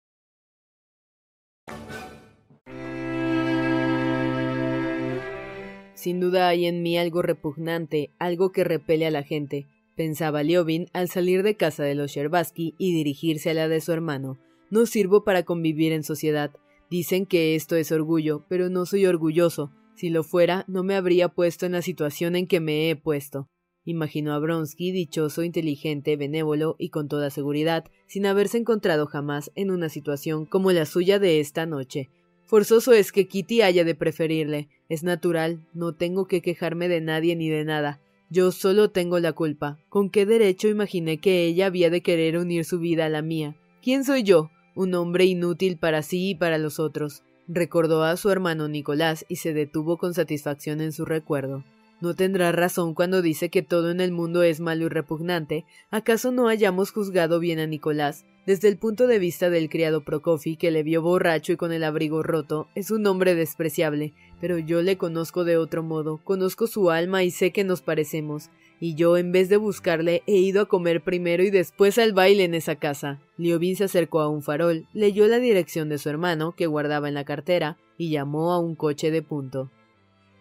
Sin 6.01 6.19
duda 6.19 6.47
hay 6.47 6.65
en 6.65 6.81
mí 6.81 6.97
algo 6.97 7.21
repugnante, 7.21 8.09
algo 8.17 8.51
que 8.51 8.63
repele 8.63 9.05
a 9.05 9.11
la 9.11 9.21
gente, 9.21 9.67
pensaba 9.95 10.41
Liobin 10.41 10.87
al 10.93 11.09
salir 11.09 11.43
de 11.43 11.57
casa 11.57 11.83
de 11.83 11.93
los 11.93 12.09
Sherbaski 12.09 12.73
y 12.79 12.95
dirigirse 12.95 13.51
a 13.51 13.53
la 13.53 13.67
de 13.67 13.81
su 13.81 13.91
hermano. 13.91 14.39
No 14.71 14.87
sirvo 14.87 15.23
para 15.23 15.43
convivir 15.43 15.91
en 15.91 16.01
sociedad. 16.01 16.49
Dicen 16.89 17.27
que 17.27 17.53
esto 17.53 17.75
es 17.75 17.91
orgullo, 17.91 18.43
pero 18.49 18.71
no 18.71 18.87
soy 18.87 19.05
orgulloso. 19.05 19.69
Si 19.93 20.09
lo 20.09 20.23
fuera, 20.23 20.65
no 20.67 20.83
me 20.83 20.95
habría 20.95 21.29
puesto 21.29 21.67
en 21.67 21.73
la 21.73 21.83
situación 21.83 22.35
en 22.35 22.47
que 22.47 22.59
me 22.59 22.89
he 22.89 22.95
puesto. 22.95 23.47
Imaginó 23.83 24.33
a 24.33 24.39
Bronsky 24.39 24.91
dichoso, 24.91 25.43
inteligente, 25.43 26.15
benévolo 26.15 26.75
y 26.77 26.89
con 26.89 27.07
toda 27.07 27.29
seguridad, 27.29 27.85
sin 28.07 28.25
haberse 28.25 28.57
encontrado 28.57 29.07
jamás 29.07 29.51
en 29.55 29.71
una 29.71 29.89
situación 29.89 30.45
como 30.45 30.71
la 30.71 30.85
suya 30.85 31.17
de 31.17 31.39
esta 31.39 31.65
noche. 31.65 32.09
Forzoso 32.45 32.93
es 32.93 33.11
que 33.11 33.27
Kitty 33.27 33.61
haya 33.61 33.83
de 33.83 33.95
preferirle. 33.95 34.67
Es 34.89 35.03
natural, 35.03 35.65
no 35.73 35.95
tengo 35.95 36.27
que 36.27 36.41
quejarme 36.41 36.89
de 36.89 37.01
nadie 37.01 37.35
ni 37.35 37.49
de 37.49 37.63
nada. 37.63 38.01
Yo 38.29 38.51
solo 38.51 38.91
tengo 38.91 39.19
la 39.19 39.33
culpa. 39.33 39.79
¿Con 39.89 40.09
qué 40.09 40.25
derecho 40.25 40.67
imaginé 40.67 41.19
que 41.19 41.45
ella 41.45 41.65
había 41.65 41.89
de 41.89 42.01
querer 42.01 42.37
unir 42.37 42.65
su 42.65 42.77
vida 42.79 43.05
a 43.05 43.09
la 43.09 43.21
mía? 43.21 43.55
¿Quién 43.81 44.03
soy 44.03 44.23
yo? 44.23 44.51
Un 44.75 44.93
hombre 44.93 45.25
inútil 45.25 45.77
para 45.77 46.01
sí 46.01 46.29
y 46.29 46.35
para 46.35 46.57
los 46.57 46.79
otros. 46.79 47.23
Recordó 47.47 48.03
a 48.03 48.15
su 48.15 48.29
hermano 48.29 48.67
Nicolás 48.67 49.25
y 49.27 49.37
se 49.37 49.53
detuvo 49.53 49.97
con 49.97 50.13
satisfacción 50.13 50.81
en 50.81 50.91
su 50.91 51.05
recuerdo. 51.05 51.63
¿No 52.01 52.15
tendrá 52.15 52.51
razón 52.51 52.95
cuando 52.95 53.21
dice 53.21 53.49
que 53.49 53.61
todo 53.61 53.91
en 53.91 54.01
el 54.01 54.11
mundo 54.11 54.41
es 54.41 54.59
malo 54.59 54.85
y 54.85 54.89
repugnante? 54.89 55.65
¿Acaso 55.91 56.31
no 56.31 56.47
hayamos 56.47 56.91
juzgado 56.91 57.39
bien 57.39 57.59
a 57.59 57.67
Nicolás? 57.67 58.25
Desde 58.47 58.69
el 58.69 58.79
punto 58.79 59.05
de 59.05 59.19
vista 59.19 59.51
del 59.51 59.69
criado 59.69 60.03
Prokofi, 60.03 60.57
que 60.57 60.71
le 60.71 60.81
vio 60.81 61.03
borracho 61.03 61.53
y 61.53 61.57
con 61.57 61.71
el 61.71 61.83
abrigo 61.83 62.23
roto, 62.23 62.67
es 62.73 62.89
un 62.89 63.05
hombre 63.05 63.35
despreciable, 63.35 64.15
pero 64.39 64.57
yo 64.57 64.81
le 64.81 64.97
conozco 64.97 65.43
de 65.43 65.57
otro 65.57 65.83
modo, 65.83 66.17
conozco 66.23 66.65
su 66.65 66.89
alma 66.89 67.23
y 67.23 67.29
sé 67.29 67.51
que 67.51 67.63
nos 67.63 67.83
parecemos, 67.83 68.49
y 68.79 68.95
yo, 68.95 69.15
en 69.15 69.31
vez 69.31 69.47
de 69.47 69.57
buscarle, 69.57 70.23
he 70.25 70.37
ido 70.37 70.63
a 70.63 70.67
comer 70.67 71.03
primero 71.03 71.43
y 71.43 71.51
después 71.51 71.99
al 71.99 72.13
baile 72.13 72.45
en 72.45 72.55
esa 72.55 72.77
casa. 72.77 73.21
Liobin 73.37 73.75
se 73.75 73.83
acercó 73.83 74.21
a 74.21 74.27
un 74.27 74.41
farol, 74.41 74.87
leyó 74.91 75.27
la 75.27 75.37
dirección 75.37 75.87
de 75.87 75.99
su 75.99 76.09
hermano, 76.09 76.55
que 76.57 76.65
guardaba 76.65 77.07
en 77.07 77.13
la 77.13 77.25
cartera, 77.25 77.77
y 77.95 78.09
llamó 78.09 78.53
a 78.53 78.59
un 78.59 78.73
coche 78.73 79.11
de 79.11 79.21
punto. 79.21 79.69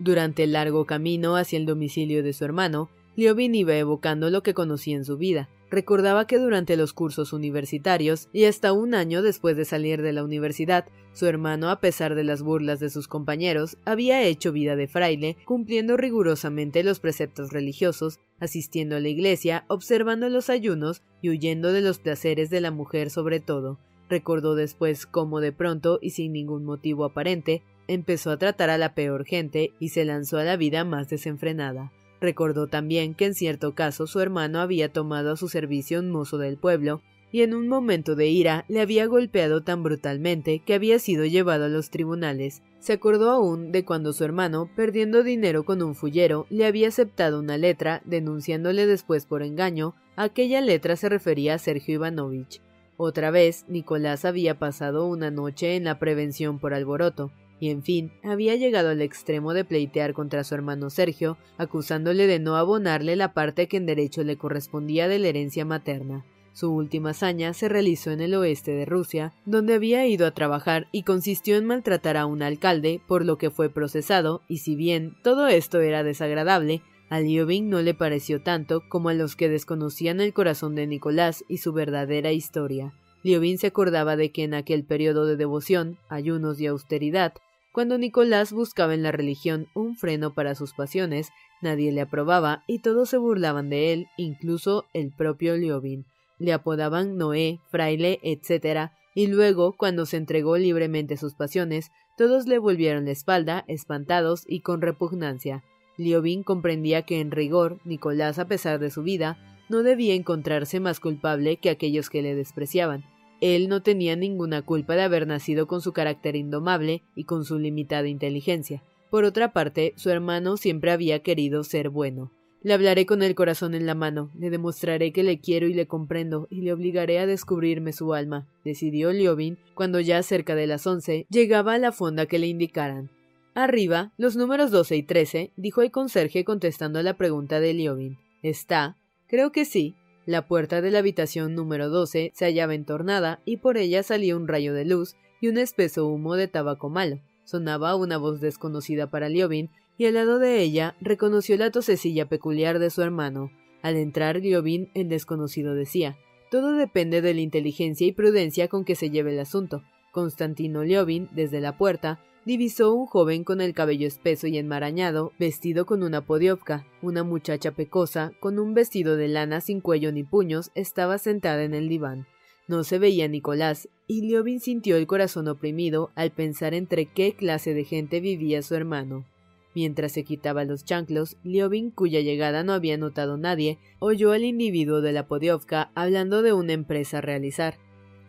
Durante 0.00 0.44
el 0.44 0.52
largo 0.52 0.86
camino 0.86 1.36
hacia 1.36 1.58
el 1.58 1.66
domicilio 1.66 2.22
de 2.22 2.32
su 2.32 2.46
hermano, 2.46 2.88
Liobin 3.16 3.54
iba 3.54 3.76
evocando 3.76 4.30
lo 4.30 4.42
que 4.42 4.54
conocía 4.54 4.96
en 4.96 5.04
su 5.04 5.18
vida. 5.18 5.50
Recordaba 5.70 6.26
que 6.26 6.38
durante 6.38 6.78
los 6.78 6.94
cursos 6.94 7.34
universitarios 7.34 8.30
y 8.32 8.44
hasta 8.44 8.72
un 8.72 8.94
año 8.94 9.20
después 9.20 9.58
de 9.58 9.66
salir 9.66 10.00
de 10.00 10.14
la 10.14 10.24
universidad, 10.24 10.86
su 11.12 11.26
hermano, 11.26 11.68
a 11.68 11.80
pesar 11.80 12.14
de 12.14 12.24
las 12.24 12.40
burlas 12.40 12.80
de 12.80 12.88
sus 12.88 13.08
compañeros, 13.08 13.76
había 13.84 14.22
hecho 14.22 14.52
vida 14.52 14.74
de 14.74 14.88
fraile, 14.88 15.36
cumpliendo 15.44 15.98
rigurosamente 15.98 16.82
los 16.82 16.98
preceptos 16.98 17.52
religiosos, 17.52 18.20
asistiendo 18.40 18.96
a 18.96 19.00
la 19.00 19.08
iglesia, 19.08 19.66
observando 19.68 20.30
los 20.30 20.48
ayunos 20.48 21.02
y 21.20 21.28
huyendo 21.28 21.74
de 21.74 21.82
los 21.82 21.98
placeres 21.98 22.48
de 22.48 22.62
la 22.62 22.70
mujer 22.70 23.10
sobre 23.10 23.38
todo. 23.38 23.78
Recordó 24.08 24.54
después 24.54 25.04
cómo 25.04 25.40
de 25.40 25.52
pronto 25.52 25.98
y 26.00 26.10
sin 26.10 26.32
ningún 26.32 26.64
motivo 26.64 27.04
aparente 27.04 27.62
empezó 27.92 28.30
a 28.30 28.36
tratar 28.36 28.70
a 28.70 28.78
la 28.78 28.94
peor 28.94 29.24
gente 29.24 29.72
y 29.80 29.88
se 29.88 30.04
lanzó 30.04 30.38
a 30.38 30.44
la 30.44 30.56
vida 30.56 30.84
más 30.84 31.08
desenfrenada. 31.08 31.92
Recordó 32.20 32.68
también 32.68 33.14
que 33.14 33.24
en 33.24 33.34
cierto 33.34 33.74
caso 33.74 34.06
su 34.06 34.20
hermano 34.20 34.60
había 34.60 34.92
tomado 34.92 35.32
a 35.32 35.36
su 35.36 35.48
servicio 35.48 35.98
un 35.98 36.10
mozo 36.10 36.38
del 36.38 36.56
pueblo, 36.56 37.02
y 37.32 37.42
en 37.42 37.54
un 37.54 37.68
momento 37.68 38.14
de 38.14 38.28
ira 38.28 38.64
le 38.68 38.80
había 38.80 39.06
golpeado 39.06 39.62
tan 39.62 39.82
brutalmente 39.82 40.60
que 40.60 40.74
había 40.74 40.98
sido 40.98 41.24
llevado 41.24 41.64
a 41.64 41.68
los 41.68 41.90
tribunales. 41.90 42.62
Se 42.78 42.92
acordó 42.92 43.30
aún 43.30 43.72
de 43.72 43.84
cuando 43.84 44.12
su 44.12 44.24
hermano, 44.24 44.70
perdiendo 44.76 45.22
dinero 45.22 45.64
con 45.64 45.82
un 45.82 45.94
fullero, 45.94 46.46
le 46.48 46.66
había 46.66 46.88
aceptado 46.88 47.40
una 47.40 47.58
letra, 47.58 48.02
denunciándole 48.04 48.86
después 48.86 49.26
por 49.26 49.42
engaño, 49.42 49.94
aquella 50.16 50.60
letra 50.60 50.96
se 50.96 51.08
refería 51.08 51.54
a 51.54 51.58
Sergio 51.58 51.96
Ivanovich. 51.96 52.60
Otra 52.96 53.30
vez, 53.30 53.64
Nicolás 53.68 54.24
había 54.24 54.58
pasado 54.58 55.06
una 55.06 55.30
noche 55.30 55.74
en 55.76 55.84
la 55.84 55.98
prevención 55.98 56.58
por 56.58 56.74
alboroto, 56.74 57.32
y 57.60 57.70
en 57.70 57.82
fin, 57.82 58.10
había 58.24 58.56
llegado 58.56 58.88
al 58.88 59.02
extremo 59.02 59.52
de 59.52 59.64
pleitear 59.64 60.14
contra 60.14 60.42
su 60.42 60.54
hermano 60.54 60.90
Sergio, 60.90 61.36
acusándole 61.58 62.26
de 62.26 62.40
no 62.40 62.56
abonarle 62.56 63.14
la 63.14 63.34
parte 63.34 63.68
que 63.68 63.76
en 63.76 63.86
derecho 63.86 64.24
le 64.24 64.36
correspondía 64.36 65.06
de 65.06 65.18
la 65.18 65.28
herencia 65.28 65.64
materna. 65.64 66.24
Su 66.52 66.72
última 66.72 67.10
hazaña 67.10 67.52
se 67.52 67.68
realizó 67.68 68.10
en 68.10 68.20
el 68.20 68.34
oeste 68.34 68.72
de 68.72 68.84
Rusia, 68.84 69.34
donde 69.44 69.74
había 69.74 70.06
ido 70.06 70.26
a 70.26 70.32
trabajar 70.32 70.88
y 70.90 71.04
consistió 71.04 71.56
en 71.56 71.66
maltratar 71.66 72.16
a 72.16 72.26
un 72.26 72.42
alcalde, 72.42 73.00
por 73.06 73.24
lo 73.24 73.38
que 73.38 73.50
fue 73.50 73.70
procesado, 73.70 74.42
y 74.48 74.58
si 74.58 74.74
bien 74.74 75.16
todo 75.22 75.46
esto 75.46 75.80
era 75.80 76.02
desagradable, 76.02 76.82
a 77.08 77.20
Liobin 77.20 77.68
no 77.68 77.82
le 77.82 77.92
pareció 77.92 78.42
tanto 78.42 78.82
como 78.88 79.10
a 79.10 79.14
los 79.14 79.36
que 79.36 79.48
desconocían 79.48 80.20
el 80.20 80.32
corazón 80.32 80.74
de 80.74 80.86
Nicolás 80.86 81.44
y 81.48 81.58
su 81.58 81.72
verdadera 81.72 82.32
historia. 82.32 82.94
Liobin 83.22 83.58
se 83.58 83.66
acordaba 83.66 84.16
de 84.16 84.32
que 84.32 84.44
en 84.44 84.54
aquel 84.54 84.84
periodo 84.84 85.26
de 85.26 85.36
devoción, 85.36 85.98
ayunos 86.08 86.60
y 86.60 86.66
austeridad, 86.66 87.34
cuando 87.72 87.98
Nicolás 87.98 88.52
buscaba 88.52 88.94
en 88.94 89.02
la 89.02 89.12
religión 89.12 89.68
un 89.74 89.96
freno 89.96 90.34
para 90.34 90.54
sus 90.54 90.74
pasiones, 90.74 91.30
nadie 91.62 91.92
le 91.92 92.00
aprobaba 92.00 92.64
y 92.66 92.80
todos 92.80 93.10
se 93.10 93.18
burlaban 93.18 93.70
de 93.70 93.92
él, 93.92 94.08
incluso 94.16 94.86
el 94.92 95.12
propio 95.12 95.56
Liobin. 95.56 96.04
Le 96.38 96.52
apodaban 96.52 97.16
Noé, 97.16 97.60
fraile, 97.70 98.18
etc., 98.22 98.90
y 99.14 99.26
luego, 99.26 99.72
cuando 99.76 100.06
se 100.06 100.16
entregó 100.16 100.56
libremente 100.56 101.16
sus 101.16 101.34
pasiones, 101.34 101.90
todos 102.16 102.46
le 102.46 102.58
volvieron 102.58 103.06
la 103.06 103.10
espalda, 103.10 103.64
espantados 103.66 104.44
y 104.46 104.60
con 104.60 104.80
repugnancia. 104.80 105.64
Liobin 105.96 106.42
comprendía 106.44 107.02
que 107.02 107.20
en 107.20 107.30
rigor, 107.30 107.78
Nicolás, 107.84 108.38
a 108.38 108.46
pesar 108.46 108.78
de 108.78 108.90
su 108.90 109.02
vida, 109.02 109.38
no 109.68 109.82
debía 109.82 110.14
encontrarse 110.14 110.80
más 110.80 111.00
culpable 111.00 111.56
que 111.56 111.70
aquellos 111.70 112.08
que 112.08 112.22
le 112.22 112.34
despreciaban, 112.34 113.04
él 113.40 113.68
no 113.68 113.82
tenía 113.82 114.16
ninguna 114.16 114.62
culpa 114.62 114.94
de 114.94 115.02
haber 115.02 115.26
nacido 115.26 115.66
con 115.66 115.80
su 115.80 115.92
carácter 115.92 116.36
indomable 116.36 117.02
y 117.14 117.24
con 117.24 117.44
su 117.44 117.58
limitada 117.58 118.08
inteligencia. 118.08 118.82
Por 119.10 119.24
otra 119.24 119.52
parte, 119.52 119.92
su 119.96 120.10
hermano 120.10 120.56
siempre 120.56 120.92
había 120.92 121.20
querido 121.20 121.64
ser 121.64 121.90
bueno. 121.90 122.30
Le 122.62 122.74
hablaré 122.74 123.06
con 123.06 123.22
el 123.22 123.34
corazón 123.34 123.74
en 123.74 123.86
la 123.86 123.94
mano, 123.94 124.30
le 124.38 124.50
demostraré 124.50 125.12
que 125.12 125.22
le 125.22 125.40
quiero 125.40 125.66
y 125.66 125.72
le 125.72 125.86
comprendo, 125.86 126.46
y 126.50 126.60
le 126.60 126.74
obligaré 126.74 127.18
a 127.18 127.26
descubrirme 127.26 127.94
su 127.94 128.12
alma, 128.12 128.46
decidió 128.64 129.12
Liobin 129.12 129.58
cuando 129.74 129.98
ya 129.98 130.22
cerca 130.22 130.54
de 130.54 130.66
las 130.66 130.86
once 130.86 131.26
llegaba 131.30 131.72
a 131.72 131.78
la 131.78 131.90
fonda 131.90 132.26
que 132.26 132.38
le 132.38 132.48
indicaran. 132.48 133.10
Arriba, 133.54 134.12
los 134.18 134.36
números 134.36 134.70
doce 134.70 134.96
y 134.96 135.02
trece, 135.02 135.52
dijo 135.56 135.80
el 135.80 135.90
conserje 135.90 136.44
contestando 136.44 136.98
a 136.98 137.02
la 137.02 137.14
pregunta 137.14 137.60
de 137.60 137.72
Liobin. 137.72 138.18
¿Está? 138.42 138.96
Creo 139.26 139.52
que 139.52 139.64
sí, 139.64 139.94
la 140.30 140.46
puerta 140.46 140.80
de 140.80 140.90
la 140.90 141.00
habitación 141.00 141.54
número 141.54 141.88
12 141.88 142.30
se 142.34 142.44
hallaba 142.44 142.74
entornada 142.74 143.42
y 143.44 143.56
por 143.56 143.76
ella 143.76 144.02
salía 144.02 144.36
un 144.36 144.46
rayo 144.46 144.72
de 144.72 144.84
luz 144.84 145.16
y 145.40 145.48
un 145.48 145.58
espeso 145.58 146.06
humo 146.06 146.36
de 146.36 146.46
tabaco 146.46 146.88
malo. 146.88 147.20
Sonaba 147.44 147.96
una 147.96 148.16
voz 148.16 148.40
desconocida 148.40 149.10
para 149.10 149.28
Liobin 149.28 149.70
y 149.98 150.06
al 150.06 150.14
lado 150.14 150.38
de 150.38 150.60
ella 150.60 150.94
reconoció 151.00 151.56
la 151.56 151.70
tosecilla 151.70 152.28
peculiar 152.28 152.78
de 152.78 152.90
su 152.90 153.02
hermano. 153.02 153.50
Al 153.82 153.96
entrar 153.96 154.36
Liobin, 154.36 154.90
el 154.94 155.08
desconocido 155.08 155.74
decía, 155.74 156.16
todo 156.50 156.74
depende 156.74 157.22
de 157.22 157.34
la 157.34 157.40
inteligencia 157.40 158.06
y 158.06 158.12
prudencia 158.12 158.68
con 158.68 158.84
que 158.84 158.94
se 158.94 159.10
lleve 159.10 159.32
el 159.32 159.40
asunto. 159.40 159.82
Constantino 160.12 160.84
Liobin, 160.84 161.28
desde 161.32 161.60
la 161.60 161.76
puerta, 161.76 162.22
divisó 162.44 162.94
un 162.94 163.06
joven 163.06 163.44
con 163.44 163.60
el 163.60 163.74
cabello 163.74 164.06
espeso 164.06 164.46
y 164.46 164.58
enmarañado, 164.58 165.32
vestido 165.38 165.86
con 165.86 166.02
una 166.02 166.20
podiopka. 166.24 166.86
Una 167.02 167.24
muchacha 167.24 167.72
pecosa, 167.72 168.32
con 168.40 168.58
un 168.58 168.74
vestido 168.74 169.16
de 169.16 169.28
lana 169.28 169.60
sin 169.60 169.80
cuello 169.80 170.12
ni 170.12 170.24
puños, 170.24 170.70
estaba 170.74 171.18
sentada 171.18 171.62
en 171.64 171.74
el 171.74 171.88
diván. 171.88 172.26
No 172.68 172.84
se 172.84 172.98
veía 172.98 173.26
Nicolás, 173.26 173.88
y 174.06 174.22
Liobin 174.22 174.60
sintió 174.60 174.96
el 174.96 175.06
corazón 175.06 175.48
oprimido 175.48 176.10
al 176.14 176.30
pensar 176.30 176.72
entre 176.72 177.06
qué 177.06 177.34
clase 177.34 177.74
de 177.74 177.84
gente 177.84 178.20
vivía 178.20 178.62
su 178.62 178.74
hermano. 178.74 179.26
Mientras 179.74 180.12
se 180.12 180.24
quitaba 180.24 180.64
los 180.64 180.84
chanclos, 180.84 181.36
Liobin, 181.44 181.90
cuya 181.90 182.20
llegada 182.20 182.64
no 182.64 182.72
había 182.72 182.96
notado 182.96 183.36
nadie, 183.36 183.78
oyó 183.98 184.32
al 184.32 184.44
individuo 184.44 185.00
de 185.00 185.12
la 185.12 185.26
Podiovka 185.26 185.90
hablando 185.94 186.42
de 186.42 186.52
una 186.52 186.72
empresa 186.72 187.18
a 187.18 187.20
realizar. 187.20 187.74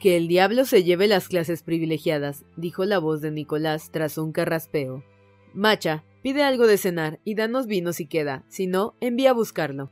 Que 0.01 0.17
el 0.17 0.27
diablo 0.27 0.65
se 0.65 0.83
lleve 0.83 1.07
las 1.07 1.27
clases 1.27 1.61
privilegiadas, 1.61 2.43
dijo 2.57 2.85
la 2.85 2.97
voz 2.97 3.21
de 3.21 3.29
Nicolás 3.29 3.91
tras 3.91 4.17
un 4.17 4.31
carraspeo. 4.31 5.03
Macha, 5.53 6.03
pide 6.23 6.41
algo 6.41 6.65
de 6.65 6.77
cenar 6.77 7.19
y 7.23 7.35
danos 7.35 7.67
vino 7.67 7.93
si 7.93 8.07
queda, 8.07 8.43
si 8.49 8.65
no, 8.65 8.95
envía 8.99 9.29
a 9.29 9.33
buscarlo. 9.33 9.91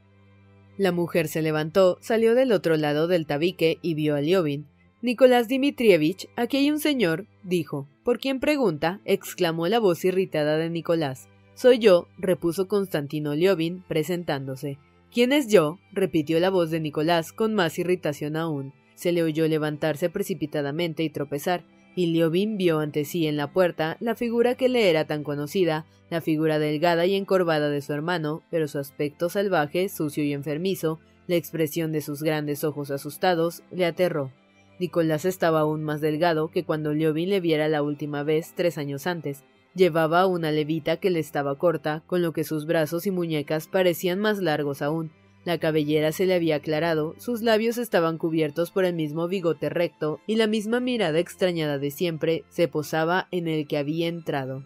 La 0.77 0.91
mujer 0.91 1.27
se 1.27 1.43
levantó, 1.43 1.99
salió 2.01 2.33
del 2.33 2.53
otro 2.53 2.75
lado 2.75 3.07
del 3.07 3.27
tabique 3.27 3.77
y 3.83 3.93
vio 3.93 4.15
a 4.15 4.21
Liobin. 4.21 4.65
Nicolás 5.03 5.47
Dmitrievich, 5.47 6.27
aquí 6.35 6.57
hay 6.57 6.71
un 6.71 6.79
señor, 6.79 7.27
dijo. 7.43 7.87
¿Por 8.03 8.17
quién 8.17 8.39
pregunta? 8.39 9.01
exclamó 9.05 9.67
la 9.67 9.77
voz 9.77 10.03
irritada 10.05 10.57
de 10.57 10.71
Nicolás. 10.71 11.29
Soy 11.53 11.77
yo, 11.77 12.07
repuso 12.17 12.67
Constantino 12.67 13.35
Liobin, 13.35 13.83
presentándose. 13.87 14.79
¿Quién 15.13 15.33
es 15.33 15.49
yo? 15.49 15.77
repitió 15.91 16.39
la 16.39 16.49
voz 16.49 16.71
de 16.71 16.79
Nicolás 16.79 17.31
con 17.31 17.53
más 17.53 17.77
irritación 17.77 18.35
aún. 18.37 18.73
Se 18.99 19.13
le 19.13 19.23
oyó 19.23 19.47
levantarse 19.47 20.09
precipitadamente 20.09 21.03
y 21.03 21.09
tropezar, 21.09 21.63
y 21.95 22.07
Liobin 22.07 22.57
vio 22.57 22.79
ante 22.79 23.05
sí 23.05 23.27
en 23.27 23.37
la 23.37 23.53
puerta 23.53 23.95
la 24.01 24.13
figura 24.13 24.55
que 24.55 24.67
le 24.67 24.89
era 24.89 25.07
tan 25.07 25.23
conocida, 25.23 25.85
la 26.09 26.19
figura 26.19 26.59
delgada 26.59 27.05
y 27.05 27.15
encorvada 27.15 27.69
de 27.69 27.81
su 27.81 27.93
hermano, 27.93 28.43
pero 28.51 28.67
su 28.67 28.77
aspecto 28.77 29.29
salvaje, 29.29 29.87
sucio 29.87 30.25
y 30.25 30.33
enfermizo, 30.33 30.99
la 31.27 31.37
expresión 31.37 31.93
de 31.93 32.01
sus 32.01 32.21
grandes 32.23 32.65
ojos 32.65 32.91
asustados, 32.91 33.63
le 33.71 33.85
aterró. 33.85 34.33
Nicolás 34.81 35.23
estaba 35.23 35.61
aún 35.61 35.81
más 35.81 36.01
delgado 36.01 36.49
que 36.49 36.65
cuando 36.65 36.93
Liobin 36.93 37.29
le 37.29 37.39
viera 37.39 37.69
la 37.69 37.81
última 37.81 38.23
vez 38.23 38.51
tres 38.53 38.77
años 38.77 39.07
antes. 39.07 39.45
Llevaba 39.75 40.27
una 40.27 40.51
levita 40.51 40.97
que 40.97 41.09
le 41.09 41.19
estaba 41.19 41.57
corta, 41.57 42.03
con 42.05 42.21
lo 42.21 42.33
que 42.33 42.43
sus 42.43 42.65
brazos 42.65 43.07
y 43.07 43.11
muñecas 43.11 43.69
parecían 43.69 44.19
más 44.19 44.39
largos 44.39 44.81
aún, 44.81 45.13
la 45.46 45.58
cabellera 45.58 46.12
se 46.12 46.25
le 46.25 46.34
había 46.34 46.58
aclarado, 46.58 47.15
sus 47.17 47.41
labios 47.41 47.77
estaban 47.77 48.17
cubiertos 48.17 48.72
por 48.72 48.86
el 48.86 48.93
mismo 48.93 49.27
bigote 49.27 49.69
recto, 49.69 50.19
y 50.27 50.36
la 50.36 50.48
misma 50.48 50.79
mirada 50.79 51.19
extrañada 51.19 51.77
de 51.77 51.91
siempre 51.91 52.43
se 52.50 52.67
posaba 52.67 53.27
en 53.31 53.48
el 53.48 53.67
que 53.67 53.77
había 53.77 54.08
entrado. 54.08 54.65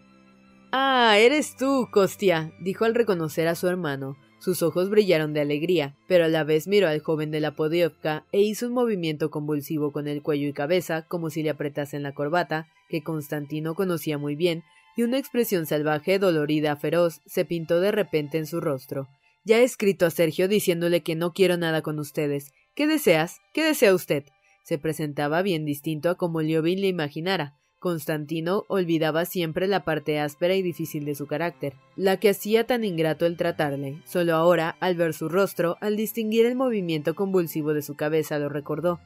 Ah, 0.71 1.15
eres 1.19 1.55
tú, 1.55 1.87
Costia, 1.91 2.51
dijo 2.59 2.85
al 2.85 2.95
reconocer 2.95 3.47
a 3.47 3.55
su 3.55 3.67
hermano. 3.67 4.17
Sus 4.39 4.61
ojos 4.63 4.89
brillaron 4.89 5.31
de 5.31 5.39
alegría, 5.39 5.95
pero 6.07 6.25
a 6.25 6.27
la 6.27 6.43
vez 6.43 6.67
miró 6.67 6.87
al 6.89 6.99
joven 6.99 7.31
de 7.31 7.39
la 7.39 7.55
Podiovka 7.55 8.25
e 8.31 8.41
hizo 8.41 8.67
un 8.67 8.73
movimiento 8.73 9.29
convulsivo 9.29 9.93
con 9.93 10.07
el 10.07 10.21
cuello 10.21 10.47
y 10.47 10.53
cabeza, 10.53 11.03
como 11.03 11.29
si 11.29 11.43
le 11.43 11.51
apretasen 11.51 12.03
la 12.03 12.13
corbata, 12.13 12.67
que 12.89 13.03
Constantino 13.03 13.75
conocía 13.75 14.17
muy 14.17 14.35
bien, 14.35 14.63
y 14.97 15.03
una 15.03 15.17
expresión 15.17 15.65
salvaje, 15.65 16.19
dolorida, 16.19 16.75
feroz, 16.75 17.21
se 17.25 17.45
pintó 17.45 17.79
de 17.79 17.91
repente 17.91 18.37
en 18.37 18.47
su 18.47 18.59
rostro. 18.59 19.07
Ya 19.45 19.59
he 19.59 19.63
escrito 19.63 20.05
a 20.05 20.09
Sergio 20.09 20.47
diciéndole 20.47 21.03
que 21.03 21.15
no 21.15 21.33
quiero 21.33 21.57
nada 21.57 21.81
con 21.81 21.99
ustedes. 21.99 22.53
¿Qué 22.75 22.87
deseas? 22.87 23.41
¿Qué 23.53 23.63
desea 23.63 23.93
usted? 23.93 24.23
Se 24.63 24.77
presentaba 24.77 25.41
bien 25.41 25.65
distinto 25.65 26.09
a 26.09 26.15
como 26.15 26.41
Liobin 26.41 26.79
le 26.79 26.87
imaginara. 26.87 27.57
Constantino 27.79 28.63
olvidaba 28.69 29.25
siempre 29.25 29.67
la 29.67 29.83
parte 29.83 30.17
áspera 30.17 30.55
y 30.55 30.61
difícil 30.61 31.03
de 31.03 31.15
su 31.15 31.27
carácter, 31.27 31.73
la 31.97 32.15
que 32.15 32.29
hacía 32.29 32.65
tan 32.65 32.85
ingrato 32.85 33.25
el 33.25 33.35
tratarle. 33.35 34.01
Solo 34.05 34.35
ahora, 34.35 34.77
al 34.79 34.95
ver 34.95 35.13
su 35.13 35.27
rostro, 35.27 35.75
al 35.81 35.97
distinguir 35.97 36.45
el 36.45 36.55
movimiento 36.55 37.13
convulsivo 37.13 37.73
de 37.73 37.81
su 37.81 37.95
cabeza, 37.95 38.39
lo 38.39 38.47
recordó. 38.47 39.01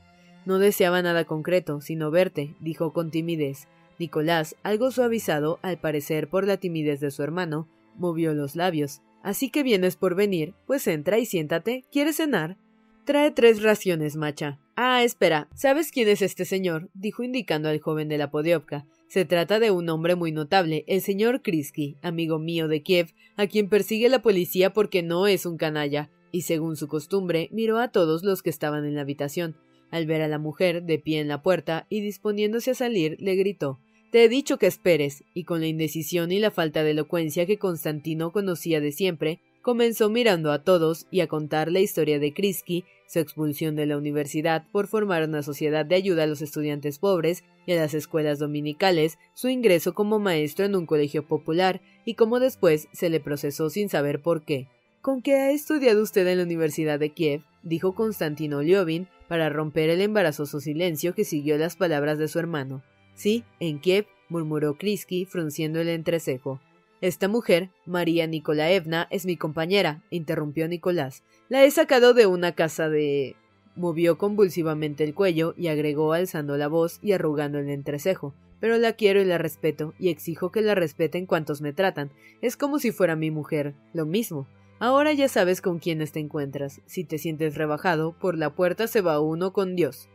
No 0.46 0.60
deseaba 0.60 1.02
nada 1.02 1.26
concreto, 1.26 1.82
sino 1.82 2.12
verte, 2.12 2.54
dijo 2.60 2.94
con 2.94 3.10
timidez. 3.10 3.68
Nicolás, 3.98 4.56
algo 4.62 4.92
suavizado, 4.92 5.58
al 5.64 5.80
parecer 5.80 6.30
por 6.30 6.46
la 6.46 6.58
timidez 6.58 7.00
de 7.00 7.10
su 7.10 7.24
hermano, 7.24 7.68
movió 7.96 8.36
los 8.36 8.56
labios. 8.56 9.02
Así 9.24 9.50
que 9.50 9.64
vienes 9.64 9.96
por 9.96 10.16
venir, 10.16 10.54
pues 10.66 10.88
entra 10.88 11.20
y 11.20 11.26
siéntate. 11.26 11.84
¿Quieres 11.92 12.18
cenar? 12.18 12.58
Trae 13.06 13.32
tres 13.32 13.62
raciones, 13.62 14.16
macha. 14.16 14.60
Ah, 14.76 15.04
espera, 15.04 15.48
¿sabes 15.56 15.92
quién 15.92 16.08
es 16.10 16.22
este 16.22 16.46
señor? 16.46 16.90
dijo 16.94 17.24
indicando 17.24 17.70
al 17.70 17.80
joven 17.80 18.10
de 18.10 18.18
la 18.18 18.30
Podiopka. 18.30 18.86
Se 19.08 19.24
trata 19.24 19.60
de 19.60 19.72
un 19.72 19.90
hombre 19.90 20.16
muy 20.16 20.32
notable, 20.34 20.84
el 20.88 21.02
señor 21.02 21.42
Krisky, 21.42 21.96
amigo 22.02 22.40
mío 22.40 22.68
de 22.68 22.84
Kiev, 22.84 23.14
a 23.38 23.48
quien 23.48 23.70
persigue 23.70 24.10
la 24.10 24.22
policía 24.22 24.74
porque 24.74 25.04
no 25.04 25.28
es 25.28 25.46
un 25.46 25.58
canalla, 25.58 26.10
y 26.32 26.42
según 26.42 26.76
su 26.76 26.90
costumbre, 26.90 27.48
miró 27.54 27.80
a 27.80 27.88
todos 27.88 28.24
los 28.24 28.44
que 28.44 28.50
estaban 28.50 28.86
en 28.86 28.96
la 28.96 29.02
habitación. 29.02 29.56
Al 29.90 30.06
ver 30.06 30.22
a 30.22 30.28
la 30.28 30.40
mujer 30.40 30.84
de 30.84 31.00
pie 31.00 31.22
en 31.22 31.30
la 31.30 31.42
puerta 31.42 31.88
y 31.90 32.02
disponiéndose 32.02 32.72
a 32.72 32.76
salir, 32.76 33.16
le 33.22 33.36
gritó 33.36 33.80
te 34.12 34.24
he 34.24 34.30
dicho 34.30 34.58
que 34.58 34.68
esperes, 34.68 35.24
y 35.34 35.44
con 35.44 35.60
la 35.60 35.68
indecisión 35.68 36.32
y 36.32 36.40
la 36.40 36.52
falta 36.52 36.84
de 36.84 36.92
elocuencia 36.92 37.46
que 37.46 37.58
Constantino 37.58 38.32
conocía 38.32 38.80
de 38.80 38.92
siempre, 38.92 39.40
comenzó 39.62 40.10
mirando 40.10 40.54
a 40.54 40.64
todos 40.64 41.08
y 41.12 41.20
a 41.20 41.28
contar 41.28 41.70
la 41.72 41.82
historia 41.82 42.20
de 42.20 42.34
Krisky, 42.34 42.86
su 43.06 43.20
expulsión 43.20 43.76
de 43.76 43.86
la 43.86 43.98
universidad 43.98 44.66
por 44.72 44.88
formar 44.88 45.24
una 45.28 45.44
sociedad 45.44 45.86
de 45.86 45.96
ayuda 45.96 46.24
a 46.24 46.28
los 46.28 46.42
estudiantes 46.42 47.00
pobres 47.00 47.44
y 47.66 47.74
a 47.74 47.76
las 47.76 47.94
escuelas 47.94 48.40
dominicales, 48.40 49.18
su 49.34 49.50
ingreso 49.50 49.94
como 49.94 50.20
maestro 50.20 50.66
en 50.66 50.76
un 50.76 50.86
colegio 50.86 51.28
popular 51.28 51.82
y 52.06 52.14
cómo 52.14 52.40
después 52.40 52.88
se 52.94 53.10
le 53.10 53.20
procesó 53.20 53.70
sin 53.70 53.90
saber 53.90 54.22
por 54.22 54.44
qué. 54.44 54.68
¿Con 55.02 55.22
qué 55.22 55.36
ha 55.36 55.52
estudiado 55.52 56.02
usted 56.02 56.26
en 56.28 56.38
la 56.38 56.44
Universidad 56.44 56.98
de 56.98 57.10
Kiev? 57.10 57.42
dijo 57.62 57.94
Constantino 57.94 58.62
Liobin 58.62 59.08
para 59.28 59.50
romper 59.50 59.90
el 59.90 60.00
embarazoso 60.00 60.62
silencio 60.62 61.14
que 61.14 61.26
siguió 61.26 61.58
las 61.58 61.76
palabras 61.76 62.18
de 62.18 62.30
su 62.30 62.40
hermano. 62.40 62.84
Sí, 63.18 63.44
en 63.60 63.80
Kiev, 63.80 64.06
murmuró 64.30 64.78
Krisky, 64.78 65.26
frunciendo 65.26 65.82
el 65.82 65.90
entrecejo. 65.90 66.62
Esta 67.02 67.28
mujer, 67.28 67.72
María 67.88 68.28
Nikolaevna, 68.28 69.08
es 69.10 69.26
mi 69.26 69.38
compañera, 69.38 70.04
interrumpió 70.12 70.68
Nicolás. 70.68 71.24
La 71.50 71.64
he 71.64 71.72
sacado 71.72 72.14
de 72.14 72.28
una 72.28 72.52
casa 72.52 72.90
de. 72.90 73.36
movió 73.76 74.20
convulsivamente 74.20 75.04
el 75.04 75.16
cuello 75.16 75.56
y 75.58 75.68
agregó 75.68 76.14
alzando 76.14 76.58
la 76.58 76.68
voz 76.68 77.00
y 77.02 77.14
arrugando 77.14 77.58
el 77.58 77.70
entrecejo. 77.70 78.36
Pero 78.60 78.78
la 78.78 78.94
quiero 78.94 79.20
y 79.20 79.26
la 79.26 79.40
respeto, 79.40 79.96
y 79.98 80.10
exijo 80.10 80.52
que 80.52 80.62
la 80.62 80.76
respeten 80.76 81.26
cuantos 81.26 81.60
me 81.60 81.74
tratan. 81.74 82.12
Es 82.44 82.56
como 82.56 82.78
si 82.78 82.92
fuera 82.92 83.16
mi 83.16 83.32
mujer. 83.32 83.74
Lo 83.94 84.06
mismo. 84.06 84.48
Ahora 84.78 85.12
ya 85.14 85.28
sabes 85.28 85.62
con 85.62 85.80
quiénes 85.80 86.12
te 86.12 86.20
encuentras. 86.20 86.82
Si 86.86 87.04
te 87.04 87.18
sientes 87.18 87.56
rebajado, 87.56 88.14
por 88.20 88.38
la 88.38 88.54
puerta 88.54 88.86
se 88.86 89.02
va 89.02 89.20
uno 89.20 89.54
con 89.54 89.76
Dios. 89.76 90.08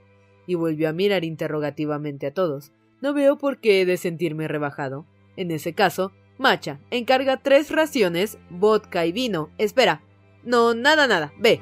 Y 0.47 0.55
volvió 0.55 0.89
a 0.89 0.93
mirar 0.93 1.25
interrogativamente 1.25 2.29
a 2.29 2.35
todos. 2.35 2.73
No 3.03 3.13
veo 3.13 3.37
por 3.37 3.59
qué 3.59 3.83
he 3.83 3.85
de 3.85 3.99
sentirme 3.99 4.49
rebajado. 4.49 5.05
En 5.37 5.51
ese 5.51 5.75
caso, 5.75 6.13
Macha, 6.39 6.81
encarga 6.91 7.37
tres 7.37 7.71
raciones, 7.71 8.39
vodka 8.49 9.07
y 9.07 9.13
vino. 9.13 9.51
Espera. 9.59 10.03
No, 10.45 10.75
nada, 10.75 11.07
nada. 11.07 11.33
Ve. 11.39 11.61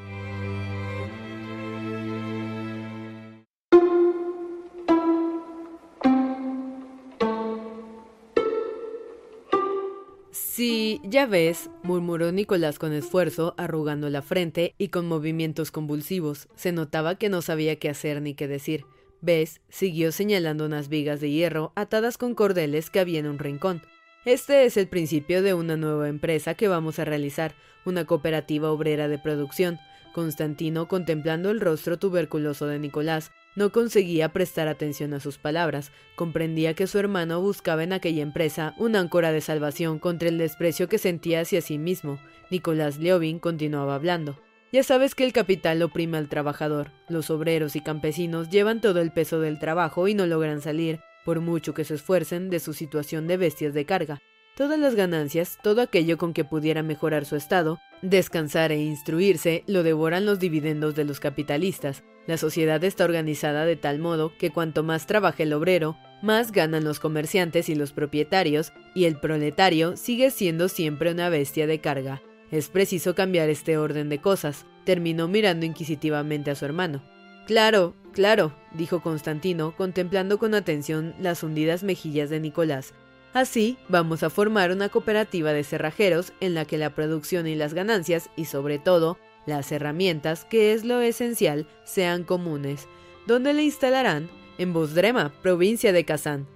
Sí, 10.31 11.01
ya 11.05 11.27
ves, 11.27 11.71
murmuró 11.83 12.33
Nicolás 12.33 12.79
con 12.79 12.93
esfuerzo, 12.93 13.55
arrugando 13.57 14.11
la 14.11 14.21
frente 14.21 14.75
y 14.77 14.89
con 14.89 15.09
movimientos 15.09 15.71
convulsivos. 15.71 16.49
Se 16.55 16.73
notaba 16.73 17.17
que 17.17 17.29
no 17.29 17.41
sabía 17.41 17.77
qué 17.77 17.89
hacer 17.89 18.21
ni 18.21 18.35
qué 18.35 18.47
decir. 18.47 18.85
Bess 19.21 19.61
siguió 19.69 20.13
señalando 20.13 20.67
unas 20.67 20.89
vigas 20.89 21.21
de 21.21 21.31
hierro 21.31 21.73
atadas 21.77 22.19
con 22.19 22.35
cordeles 22.35 22.91
que 22.91 23.01
había 23.01 23.21
en 23.21 23.27
un 23.27 23.39
rincón. 23.39 23.83
Este 24.25 24.65
es 24.65 24.77
el 24.77 24.87
principio 24.87 25.43
de 25.43 25.55
una 25.55 25.77
nueva 25.77 26.09
empresa 26.09 26.55
que 26.55 26.69
vamos 26.69 26.99
a 26.99 27.05
realizar, 27.05 27.55
una 27.85 28.05
cooperativa 28.05 28.71
obrera 28.71 29.09
de 29.09 29.19
producción. 29.19 29.79
Constantino, 30.13 30.89
contemplando 30.89 31.51
el 31.51 31.61
rostro 31.61 31.99
tuberculoso 31.99 32.67
de 32.67 32.79
Nicolás, 32.79 33.31
no 33.57 33.73
conseguía 33.73 34.33
prestar 34.33 34.69
atención 34.69 35.15
a 35.15 35.21
sus 35.21 35.39
palabras, 35.39 35.93
comprendía 36.17 36.75
que 36.75 36.87
su 36.87 36.99
hermano 36.99 37.41
buscaba 37.41 37.83
en 37.83 37.93
aquella 37.93 38.23
empresa 38.23 38.75
una 38.77 39.01
áncora 39.01 39.33
de 39.33 39.41
salvación 39.41 39.99
contra 39.99 40.29
el 40.29 40.39
desprecio 40.39 40.89
que 40.89 40.99
sentía 40.99 41.41
hacia 41.41 41.61
sí 41.61 41.79
mismo. 41.79 42.21
Nicolás 42.51 42.99
Leovin 42.99 43.39
continuaba 43.39 43.95
hablando. 43.95 44.39
Ya 44.73 44.85
sabes 44.85 45.17
que 45.17 45.25
el 45.25 45.33
capital 45.33 45.83
oprime 45.83 46.17
al 46.17 46.29
trabajador. 46.29 46.93
Los 47.09 47.31
obreros 47.31 47.75
y 47.75 47.81
campesinos 47.81 48.51
llevan 48.51 48.81
todo 48.81 49.01
el 49.01 49.11
peso 49.11 49.41
del 49.41 49.59
trabajo 49.59 50.07
y 50.07 50.15
no 50.15 50.27
logran 50.27 50.61
salir, 50.61 51.01
por 51.25 51.41
mucho 51.41 51.75
que 51.75 51.85
se 51.85 51.95
esfuercen, 51.95 52.51
de 52.51 52.61
su 52.61 52.73
situación 52.73 53.27
de 53.27 53.37
bestias 53.37 53.75
de 53.75 53.85
carga. 53.85 54.21
Todas 54.57 54.79
las 54.79 54.95
ganancias, 54.95 55.59
todo 55.63 55.81
aquello 55.83 56.19
con 56.19 56.33
que 56.33 56.45
pudiera 56.45 56.83
mejorar 56.85 57.25
su 57.25 57.35
estado, 57.35 57.81
descansar 58.03 58.71
e 58.71 58.81
instruirse, 58.81 59.65
lo 59.67 59.83
devoran 59.83 60.25
los 60.25 60.39
dividendos 60.39 60.95
de 60.95 61.05
los 61.05 61.19
capitalistas. 61.19 62.05
La 62.27 62.37
sociedad 62.37 62.83
está 62.85 63.05
organizada 63.05 63.65
de 63.65 63.77
tal 63.77 63.99
modo 63.99 64.33
que 64.39 64.51
cuanto 64.51 64.85
más 64.85 65.07
trabaja 65.07 65.43
el 65.43 65.53
obrero, 65.53 65.97
más 66.23 66.53
ganan 66.53 66.85
los 66.85 67.01
comerciantes 67.01 67.69
y 67.69 67.75
los 67.75 67.93
propietarios, 67.93 68.73
y 68.95 69.07
el 69.07 69.19
proletario 69.19 69.97
sigue 69.97 70.31
siendo 70.31 70.69
siempre 70.69 71.11
una 71.11 71.29
bestia 71.29 71.67
de 71.67 71.81
carga. 71.81 72.23
Es 72.51 72.69
preciso 72.69 73.15
cambiar 73.15 73.49
este 73.49 73.79
orden 73.79 74.09
de 74.09 74.21
cosas. 74.21 74.67
Terminó 74.85 75.29
mirando 75.29 75.67
inquisitivamente 75.67 76.51
a 76.51 76.55
su 76.55 76.65
hermano. 76.65 77.03
Claro, 77.47 77.95
claro, 78.13 78.55
dijo 78.73 79.01
Constantino, 79.01 79.75
contemplando 79.77 80.39
con 80.39 80.55
atención 80.55 81.15
las 81.21 81.43
hundidas 81.43 81.83
mejillas 81.83 82.31
de 82.31 82.41
Nicolás. 82.41 82.95
Así, 83.33 83.79
vamos 83.89 84.23
a 84.23 84.31
formar 84.31 84.73
una 84.73 84.89
cooperativa 84.89 85.53
de 85.53 85.63
cerrajeros 85.63 86.33
en 86.41 86.55
la 86.55 86.65
que 86.65 86.79
la 86.79 86.95
producción 86.95 87.47
y 87.47 87.55
las 87.55 87.75
ganancias, 87.75 88.29
y 88.37 88.47
sobre 88.47 88.79
todo, 88.79 89.19
las 89.47 89.71
herramientas, 89.71 90.45
que 90.45 90.73
es 90.73 90.85
lo 90.85 91.01
esencial, 91.01 91.67
sean 91.85 92.25
comunes. 92.25 92.89
¿Dónde 93.27 93.53
le 93.53 93.63
instalarán? 93.63 94.29
En 94.59 94.73
Bosdrema, 94.73 95.33
provincia 95.43 95.93
de 95.93 96.05
Kazán. 96.05 96.47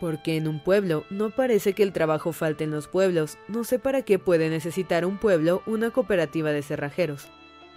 Porque 0.00 0.36
en 0.36 0.46
un 0.48 0.60
pueblo 0.60 1.04
no 1.10 1.30
parece 1.30 1.72
que 1.72 1.82
el 1.82 1.92
trabajo 1.92 2.32
falte 2.32 2.64
en 2.64 2.70
los 2.70 2.88
pueblos. 2.88 3.38
No 3.48 3.64
sé 3.64 3.78
para 3.78 4.02
qué 4.02 4.18
puede 4.18 4.50
necesitar 4.50 5.06
un 5.06 5.18
pueblo 5.18 5.62
una 5.66 5.90
cooperativa 5.90 6.52
de 6.52 6.62
cerrajeros. 6.62 7.28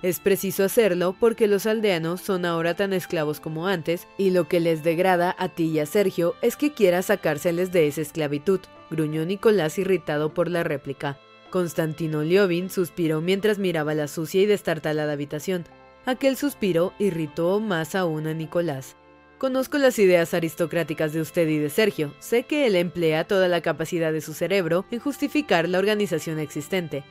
Es 0.02 0.20
preciso 0.20 0.64
hacerlo 0.64 1.16
porque 1.20 1.48
los 1.48 1.66
aldeanos 1.66 2.22
son 2.22 2.46
ahora 2.46 2.74
tan 2.74 2.94
esclavos 2.94 3.42
como 3.42 3.68
antes, 3.68 4.08
y 4.18 4.30
lo 4.30 4.48
que 4.48 4.62
les 4.62 4.82
degrada 4.82 5.36
a 5.38 5.50
ti 5.50 5.66
y 5.66 5.80
a 5.80 5.86
Sergio 5.86 6.36
es 6.42 6.56
que 6.56 6.72
quiera 6.72 7.02
sacárseles 7.02 7.74
de 7.74 7.88
esa 7.88 8.02
esclavitud, 8.02 8.62
gruñó 8.90 9.26
Nicolás 9.26 9.78
irritado 9.78 10.34
por 10.34 10.50
la 10.50 10.64
réplica. 10.64 11.18
Constantino 11.50 12.22
Liovin 12.22 12.70
suspiró 12.70 13.20
mientras 13.20 13.60
miraba 13.60 13.94
la 13.94 14.08
sucia 14.08 14.42
y 14.42 14.46
destartalada 14.46 15.14
habitación. 15.14 15.66
Aquel 16.06 16.38
suspiro 16.38 16.94
irritó 16.98 17.60
más 17.60 17.94
aún 17.94 18.28
a 18.28 18.34
Nicolás. 18.34 18.96
Conozco 19.39 19.78
las 19.78 19.97
ideas 19.99 20.34
aristocráticas 20.34 21.13
de 21.13 21.21
usted 21.21 21.47
y 21.47 21.60
de 21.60 21.69
Sergio. 21.69 22.13
Sé 22.19 22.43
que 22.43 22.67
él 22.67 22.75
emplea 22.75 23.23
toda 23.23 23.47
la 23.47 23.62
capacidad 23.62 24.12
de 24.12 24.19
su 24.19 24.34
cerebro 24.34 24.84
en 24.91 24.99
justificar 24.99 25.69
la 25.69 25.80
organización 25.80 26.39
existente. 26.39 27.06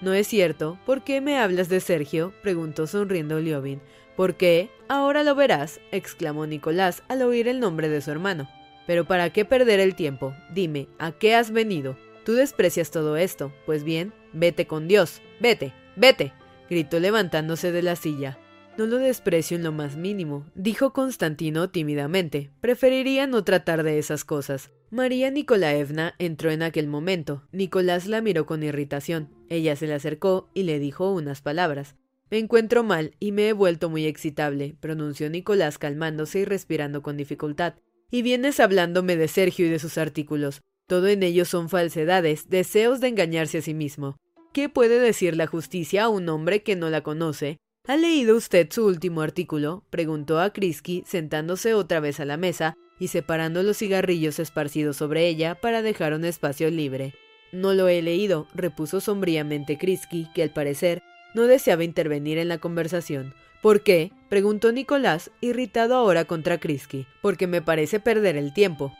¿No 0.00 0.14
es 0.14 0.28
cierto? 0.28 0.78
¿Por 0.86 1.02
qué 1.02 1.20
me 1.20 1.38
hablas 1.38 1.68
de 1.68 1.80
Sergio? 1.80 2.32
preguntó 2.40 2.86
sonriendo 2.86 3.40
Liobin. 3.40 3.80
¿Por 4.14 4.36
qué? 4.36 4.70
Ahora 4.86 5.24
lo 5.24 5.34
verás, 5.34 5.80
exclamó 5.90 6.46
Nicolás 6.46 7.02
al 7.08 7.22
oír 7.22 7.48
el 7.48 7.58
nombre 7.58 7.88
de 7.88 8.00
su 8.00 8.12
hermano. 8.12 8.48
Pero 8.86 9.04
¿para 9.04 9.30
qué 9.30 9.44
perder 9.44 9.80
el 9.80 9.96
tiempo? 9.96 10.36
Dime, 10.54 10.86
¿a 11.00 11.10
qué 11.10 11.34
has 11.34 11.50
venido? 11.50 11.96
Tú 12.24 12.34
desprecias 12.34 12.92
todo 12.92 13.16
esto. 13.16 13.52
Pues 13.66 13.82
bien, 13.82 14.12
vete 14.32 14.68
con 14.68 14.86
Dios. 14.86 15.20
Vete, 15.40 15.72
vete. 15.96 16.32
gritó 16.70 17.00
levantándose 17.00 17.72
de 17.72 17.82
la 17.82 17.96
silla. 17.96 18.38
No 18.78 18.86
lo 18.86 18.96
desprecio 18.96 19.58
en 19.58 19.64
lo 19.64 19.70
más 19.70 19.96
mínimo, 19.96 20.46
dijo 20.54 20.94
Constantino 20.94 21.68
tímidamente. 21.68 22.50
Preferiría 22.60 23.26
no 23.26 23.44
tratar 23.44 23.82
de 23.82 23.98
esas 23.98 24.24
cosas. 24.24 24.70
María 24.90 25.30
Nikolaevna 25.30 26.14
entró 26.18 26.50
en 26.50 26.62
aquel 26.62 26.86
momento. 26.86 27.42
Nicolás 27.52 28.06
la 28.06 28.22
miró 28.22 28.46
con 28.46 28.62
irritación. 28.62 29.28
Ella 29.50 29.76
se 29.76 29.86
le 29.86 29.94
acercó 29.94 30.48
y 30.54 30.62
le 30.62 30.78
dijo 30.78 31.12
unas 31.12 31.42
palabras. 31.42 31.96
Me 32.30 32.38
encuentro 32.38 32.82
mal 32.82 33.14
y 33.20 33.32
me 33.32 33.48
he 33.48 33.52
vuelto 33.52 33.90
muy 33.90 34.06
excitable, 34.06 34.74
pronunció 34.80 35.28
Nicolás 35.28 35.76
calmándose 35.76 36.38
y 36.38 36.44
respirando 36.46 37.02
con 37.02 37.18
dificultad. 37.18 37.74
Y 38.10 38.22
vienes 38.22 38.58
hablándome 38.58 39.16
de 39.16 39.28
Sergio 39.28 39.66
y 39.66 39.68
de 39.68 39.78
sus 39.78 39.98
artículos. 39.98 40.62
Todo 40.86 41.08
en 41.08 41.22
ellos 41.22 41.48
son 41.48 41.68
falsedades, 41.68 42.48
deseos 42.48 43.00
de 43.00 43.08
engañarse 43.08 43.58
a 43.58 43.62
sí 43.62 43.74
mismo. 43.74 44.16
¿Qué 44.54 44.70
puede 44.70 44.98
decir 44.98 45.36
la 45.36 45.46
justicia 45.46 46.04
a 46.04 46.08
un 46.08 46.28
hombre 46.30 46.62
que 46.62 46.74
no 46.74 46.88
la 46.88 47.02
conoce? 47.02 47.58
¿Ha 47.84 47.96
leído 47.96 48.36
usted 48.36 48.68
su 48.70 48.86
último 48.86 49.22
artículo? 49.22 49.82
preguntó 49.90 50.38
a 50.38 50.52
Krisky, 50.52 51.02
sentándose 51.04 51.74
otra 51.74 51.98
vez 51.98 52.20
a 52.20 52.24
la 52.24 52.36
mesa 52.36 52.76
y 53.00 53.08
separando 53.08 53.64
los 53.64 53.78
cigarrillos 53.78 54.38
esparcidos 54.38 54.96
sobre 54.98 55.26
ella 55.26 55.56
para 55.56 55.82
dejar 55.82 56.14
un 56.14 56.24
espacio 56.24 56.70
libre. 56.70 57.14
No 57.50 57.74
lo 57.74 57.88
he 57.88 58.00
leído, 58.00 58.46
repuso 58.54 59.00
sombríamente 59.00 59.78
Krisky, 59.78 60.28
que 60.32 60.44
al 60.44 60.52
parecer 60.52 61.02
no 61.34 61.48
deseaba 61.48 61.82
intervenir 61.82 62.38
en 62.38 62.46
la 62.46 62.58
conversación. 62.58 63.34
¿Por 63.60 63.82
qué? 63.82 64.12
preguntó 64.28 64.70
Nicolás, 64.70 65.32
irritado 65.40 65.96
ahora 65.96 66.24
contra 66.24 66.58
Krisky. 66.58 67.06
Porque 67.20 67.48
me 67.48 67.62
parece 67.62 67.98
perder 67.98 68.36
el 68.36 68.54
tiempo. 68.54 68.92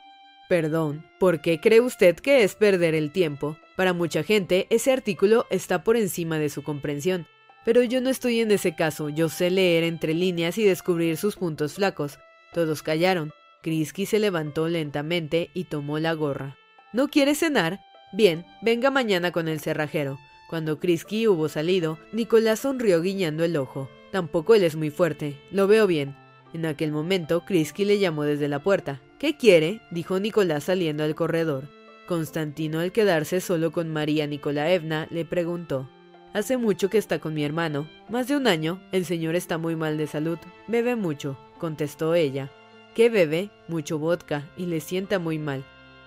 Perdón, 0.49 1.07
¿por 1.21 1.41
qué 1.41 1.61
cree 1.61 1.81
usted 1.81 2.17
que 2.17 2.43
es 2.43 2.57
perder 2.57 2.97
el 2.97 3.13
tiempo? 3.13 3.57
Para 3.77 3.93
mucha 3.93 4.25
gente, 4.25 4.67
ese 4.71 4.93
artículo 4.93 5.47
está 5.51 5.85
por 5.85 5.97
encima 5.97 6.41
de 6.41 6.49
su 6.49 6.65
comprensión. 6.65 7.29
Pero 7.65 7.83
yo 7.83 8.01
no 8.01 8.11
estoy 8.11 8.41
en 8.41 8.51
ese 8.51 8.75
caso, 8.75 9.09
yo 9.09 9.29
sé 9.29 9.51
leer 9.51 9.85
entre 9.85 10.15
líneas 10.15 10.59
y 10.59 10.65
descubrir 10.65 11.17
sus 11.17 11.37
puntos 11.37 11.75
flacos. 11.75 12.19
Todos 12.53 12.83
callaron. 12.83 13.33
Krisky 13.63 14.07
se 14.07 14.19
levantó 14.19 14.69
lentamente 14.69 15.51
y 15.55 15.65
tomó 15.65 15.99
la 16.01 16.15
gorra. 16.15 16.57
¿No 16.93 17.09
quiere 17.09 17.35
cenar? 17.35 17.81
Bien, 18.13 18.45
venga 18.61 18.91
mañana 18.91 19.31
con 19.31 19.47
el 19.47 19.61
cerrajero. 19.61 20.19
Cuando 20.51 20.81
Krisky 20.81 21.29
hubo 21.29 21.49
salido, 21.49 21.99
Nicolás 22.13 22.61
sonrió 22.61 23.01
guiñando 23.01 23.45
el 23.45 23.57
ojo. 23.57 23.89
Tampoco 24.11 24.55
él 24.55 24.65
es 24.65 24.77
muy 24.77 24.91
fuerte, 24.91 25.41
lo 25.51 25.67
veo 25.67 25.87
bien. 25.87 26.15
En 26.53 26.67
aquel 26.67 26.93
momento, 26.93 27.45
Krisky 27.47 27.87
le 27.87 27.99
llamó 27.99 28.25
desde 28.25 28.49
la 28.49 28.63
puerta. 28.63 29.01
¿Qué 29.19 29.37
quiere? 29.37 29.81
dijo 29.91 30.21
Nicolás 30.21 30.65
saliendo 30.65 31.05
al 31.05 31.15
corredor. 31.15 31.69
Constantino, 32.07 32.81
al 32.81 32.93
quedarse 32.93 33.41
solo 33.41 33.73
con 33.73 33.91
María 33.91 34.27
Nikolaevna, 34.27 35.07
le 35.11 35.25
preguntó. 35.25 35.89
Hace 36.35 36.57
mucho 36.57 36.89
que 36.89 36.99
está 36.99 37.19
con 37.19 37.35
mi 37.35 37.45
hermano. 37.45 37.87
Más 38.09 38.27
de 38.27 38.37
un 38.37 38.47
año. 38.47 38.81
El 38.91 39.05
señor 39.05 39.35
está 39.37 39.59
muy 39.59 39.77
mal 39.77 39.99
de 39.99 40.07
salud. 40.07 40.39
Bebe 40.67 40.97
mucho, 40.97 41.37
contestó 41.59 42.15
ella. 42.15 42.51
¿Qué 42.95 43.11
bebe? 43.11 43.51
Mucho 43.69 43.99
vodka, 43.99 44.49
y 44.57 44.67
le 44.67 44.81
sienta 44.81 45.19
muy 45.19 45.39
mal. 45.39 45.65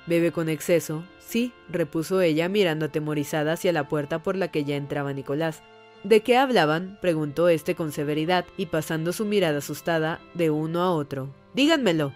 ¿Bebe 0.08 0.32
con 0.32 0.50
exceso? 0.50 1.04
Sí, 1.20 1.52
repuso 1.70 2.22
ella 2.22 2.50
mirando 2.50 2.86
atemorizada 2.86 3.54
hacia 3.54 3.72
la 3.72 3.88
puerta 3.88 4.22
por 4.22 4.36
la 4.36 4.50
que 4.50 4.64
ya 4.64 4.76
entraba 4.76 5.14
Nicolás. 5.14 5.62
¿De 6.04 6.22
qué 6.22 6.38
hablaban? 6.38 7.00
preguntó 7.02 7.50
éste 7.50 7.74
con 7.74 7.92
severidad 7.92 8.46
y 8.58 8.68
pasando 8.68 9.14
su 9.14 9.26
mirada 9.26 9.60
asustada 9.60 10.20
de 10.36 10.52
uno 10.52 10.82
a 10.82 10.92
otro. 10.92 11.34
Díganmelo. 11.56 12.14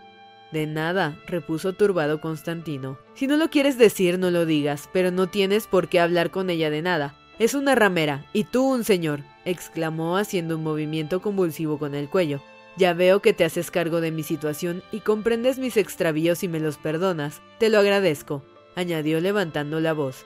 De 0.51 0.65
nada, 0.65 1.19
repuso 1.27 1.73
turbado 1.73 2.21
Constantino. 2.21 2.97
Si 3.13 3.27
no 3.27 3.37
lo 3.37 3.49
quieres 3.49 3.77
decir, 3.77 4.17
no 4.17 4.31
lo 4.31 4.45
digas, 4.47 4.89
pero 4.93 5.11
no 5.11 5.27
tienes 5.27 5.67
por 5.67 5.89
qué 5.89 5.99
hablar 5.99 6.31
con 6.31 6.49
ella 6.49 6.69
de 6.69 6.81
nada. 6.81 7.15
Es 7.39 7.54
una 7.54 7.73
ramera, 7.73 8.25
y 8.34 8.43
tú 8.43 8.69
un 8.69 8.84
señor, 8.84 9.21
exclamó 9.45 10.17
haciendo 10.17 10.58
un 10.58 10.63
movimiento 10.63 11.21
convulsivo 11.21 11.80
con 11.80 11.95
el 11.95 12.10
cuello. 12.10 12.41
Ya 12.75 12.93
veo 12.93 13.21
que 13.21 13.34
te 13.34 13.45
haces 13.45 13.71
cargo 13.71 14.02
de 14.02 14.12
mi 14.12 14.23
situación 14.23 14.84
y 14.91 14.99
comprendes 14.99 15.58
mis 15.58 15.78
extravíos 15.78 16.43
y 16.43 16.49
me 16.49 16.60
los 16.60 16.78
perdonas. 16.78 17.41
Te 17.58 17.69
lo 17.69 17.80
agradezco, 17.80 18.43
añadió 18.75 19.21
levantando 19.21 19.80
la 19.80 19.93
voz. 19.93 20.25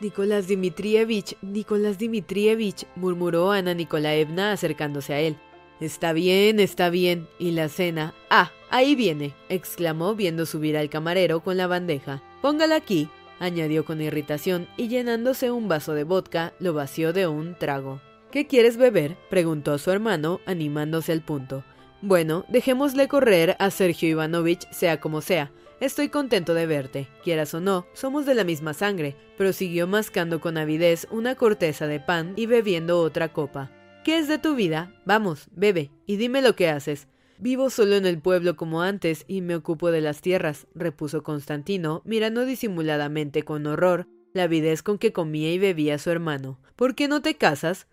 Nicolás 0.00 0.46
Dmitrievich, 0.46 1.36
Nicolás 1.42 1.98
Dmitrievich, 1.98 2.86
murmuró 2.94 3.50
Ana 3.50 3.74
Nikolaevna 3.74 4.52
acercándose 4.52 5.14
a 5.14 5.20
él. 5.20 5.36
Está 5.80 6.12
bien, 6.12 6.60
está 6.60 6.90
bien. 6.90 7.26
¿Y 7.40 7.52
la 7.52 7.68
cena? 7.68 8.14
Ah, 8.30 8.52
ahí 8.70 8.94
viene, 8.94 9.34
exclamó 9.48 10.14
viendo 10.14 10.46
subir 10.46 10.76
al 10.76 10.90
camarero 10.90 11.40
con 11.40 11.56
la 11.56 11.66
bandeja. 11.66 12.22
Póngala 12.40 12.76
aquí, 12.76 13.08
añadió 13.42 13.84
con 13.84 14.00
irritación 14.00 14.68
y 14.76 14.88
llenándose 14.88 15.50
un 15.50 15.68
vaso 15.68 15.94
de 15.94 16.04
vodka, 16.04 16.54
lo 16.60 16.72
vació 16.72 17.12
de 17.12 17.26
un 17.26 17.56
trago. 17.56 18.00
¿Qué 18.30 18.46
quieres 18.46 18.76
beber? 18.76 19.16
preguntó 19.28 19.74
a 19.74 19.78
su 19.78 19.90
hermano, 19.90 20.40
animándose 20.46 21.12
al 21.12 21.22
punto. 21.22 21.64
Bueno, 22.00 22.44
dejémosle 22.48 23.08
correr 23.08 23.56
a 23.58 23.70
Sergio 23.70 24.08
Ivanovich, 24.08 24.66
sea 24.70 25.00
como 25.00 25.20
sea. 25.20 25.50
Estoy 25.80 26.08
contento 26.08 26.54
de 26.54 26.66
verte. 26.66 27.08
Quieras 27.24 27.52
o 27.54 27.60
no, 27.60 27.86
somos 27.92 28.24
de 28.24 28.34
la 28.34 28.44
misma 28.44 28.72
sangre, 28.72 29.16
prosiguió 29.36 29.86
mascando 29.86 30.40
con 30.40 30.56
avidez 30.56 31.08
una 31.10 31.34
corteza 31.34 31.88
de 31.88 31.98
pan 31.98 32.34
y 32.36 32.46
bebiendo 32.46 33.00
otra 33.00 33.32
copa. 33.32 33.70
¿Qué 34.04 34.18
es 34.18 34.28
de 34.28 34.38
tu 34.38 34.54
vida? 34.54 34.94
Vamos, 35.04 35.48
bebe, 35.50 35.90
y 36.06 36.16
dime 36.16 36.42
lo 36.42 36.54
que 36.54 36.68
haces. 36.68 37.08
Vivo 37.42 37.70
solo 37.70 37.96
en 37.96 38.06
el 38.06 38.20
pueblo 38.20 38.54
como 38.54 38.82
antes 38.82 39.24
y 39.26 39.40
me 39.40 39.56
ocupo 39.56 39.90
de 39.90 40.00
las 40.00 40.20
tierras, 40.20 40.68
repuso 40.76 41.24
Constantino, 41.24 42.00
mirando 42.04 42.44
disimuladamente 42.44 43.42
con 43.42 43.66
horror 43.66 44.06
la 44.32 44.44
avidez 44.44 44.84
con 44.84 44.96
que 44.96 45.12
comía 45.12 45.52
y 45.52 45.58
bebía 45.58 45.98
su 45.98 46.10
hermano. 46.10 46.60
¿Por 46.76 46.94
qué 46.94 47.08
no 47.08 47.20
te 47.20 47.34
casas? 47.34 47.88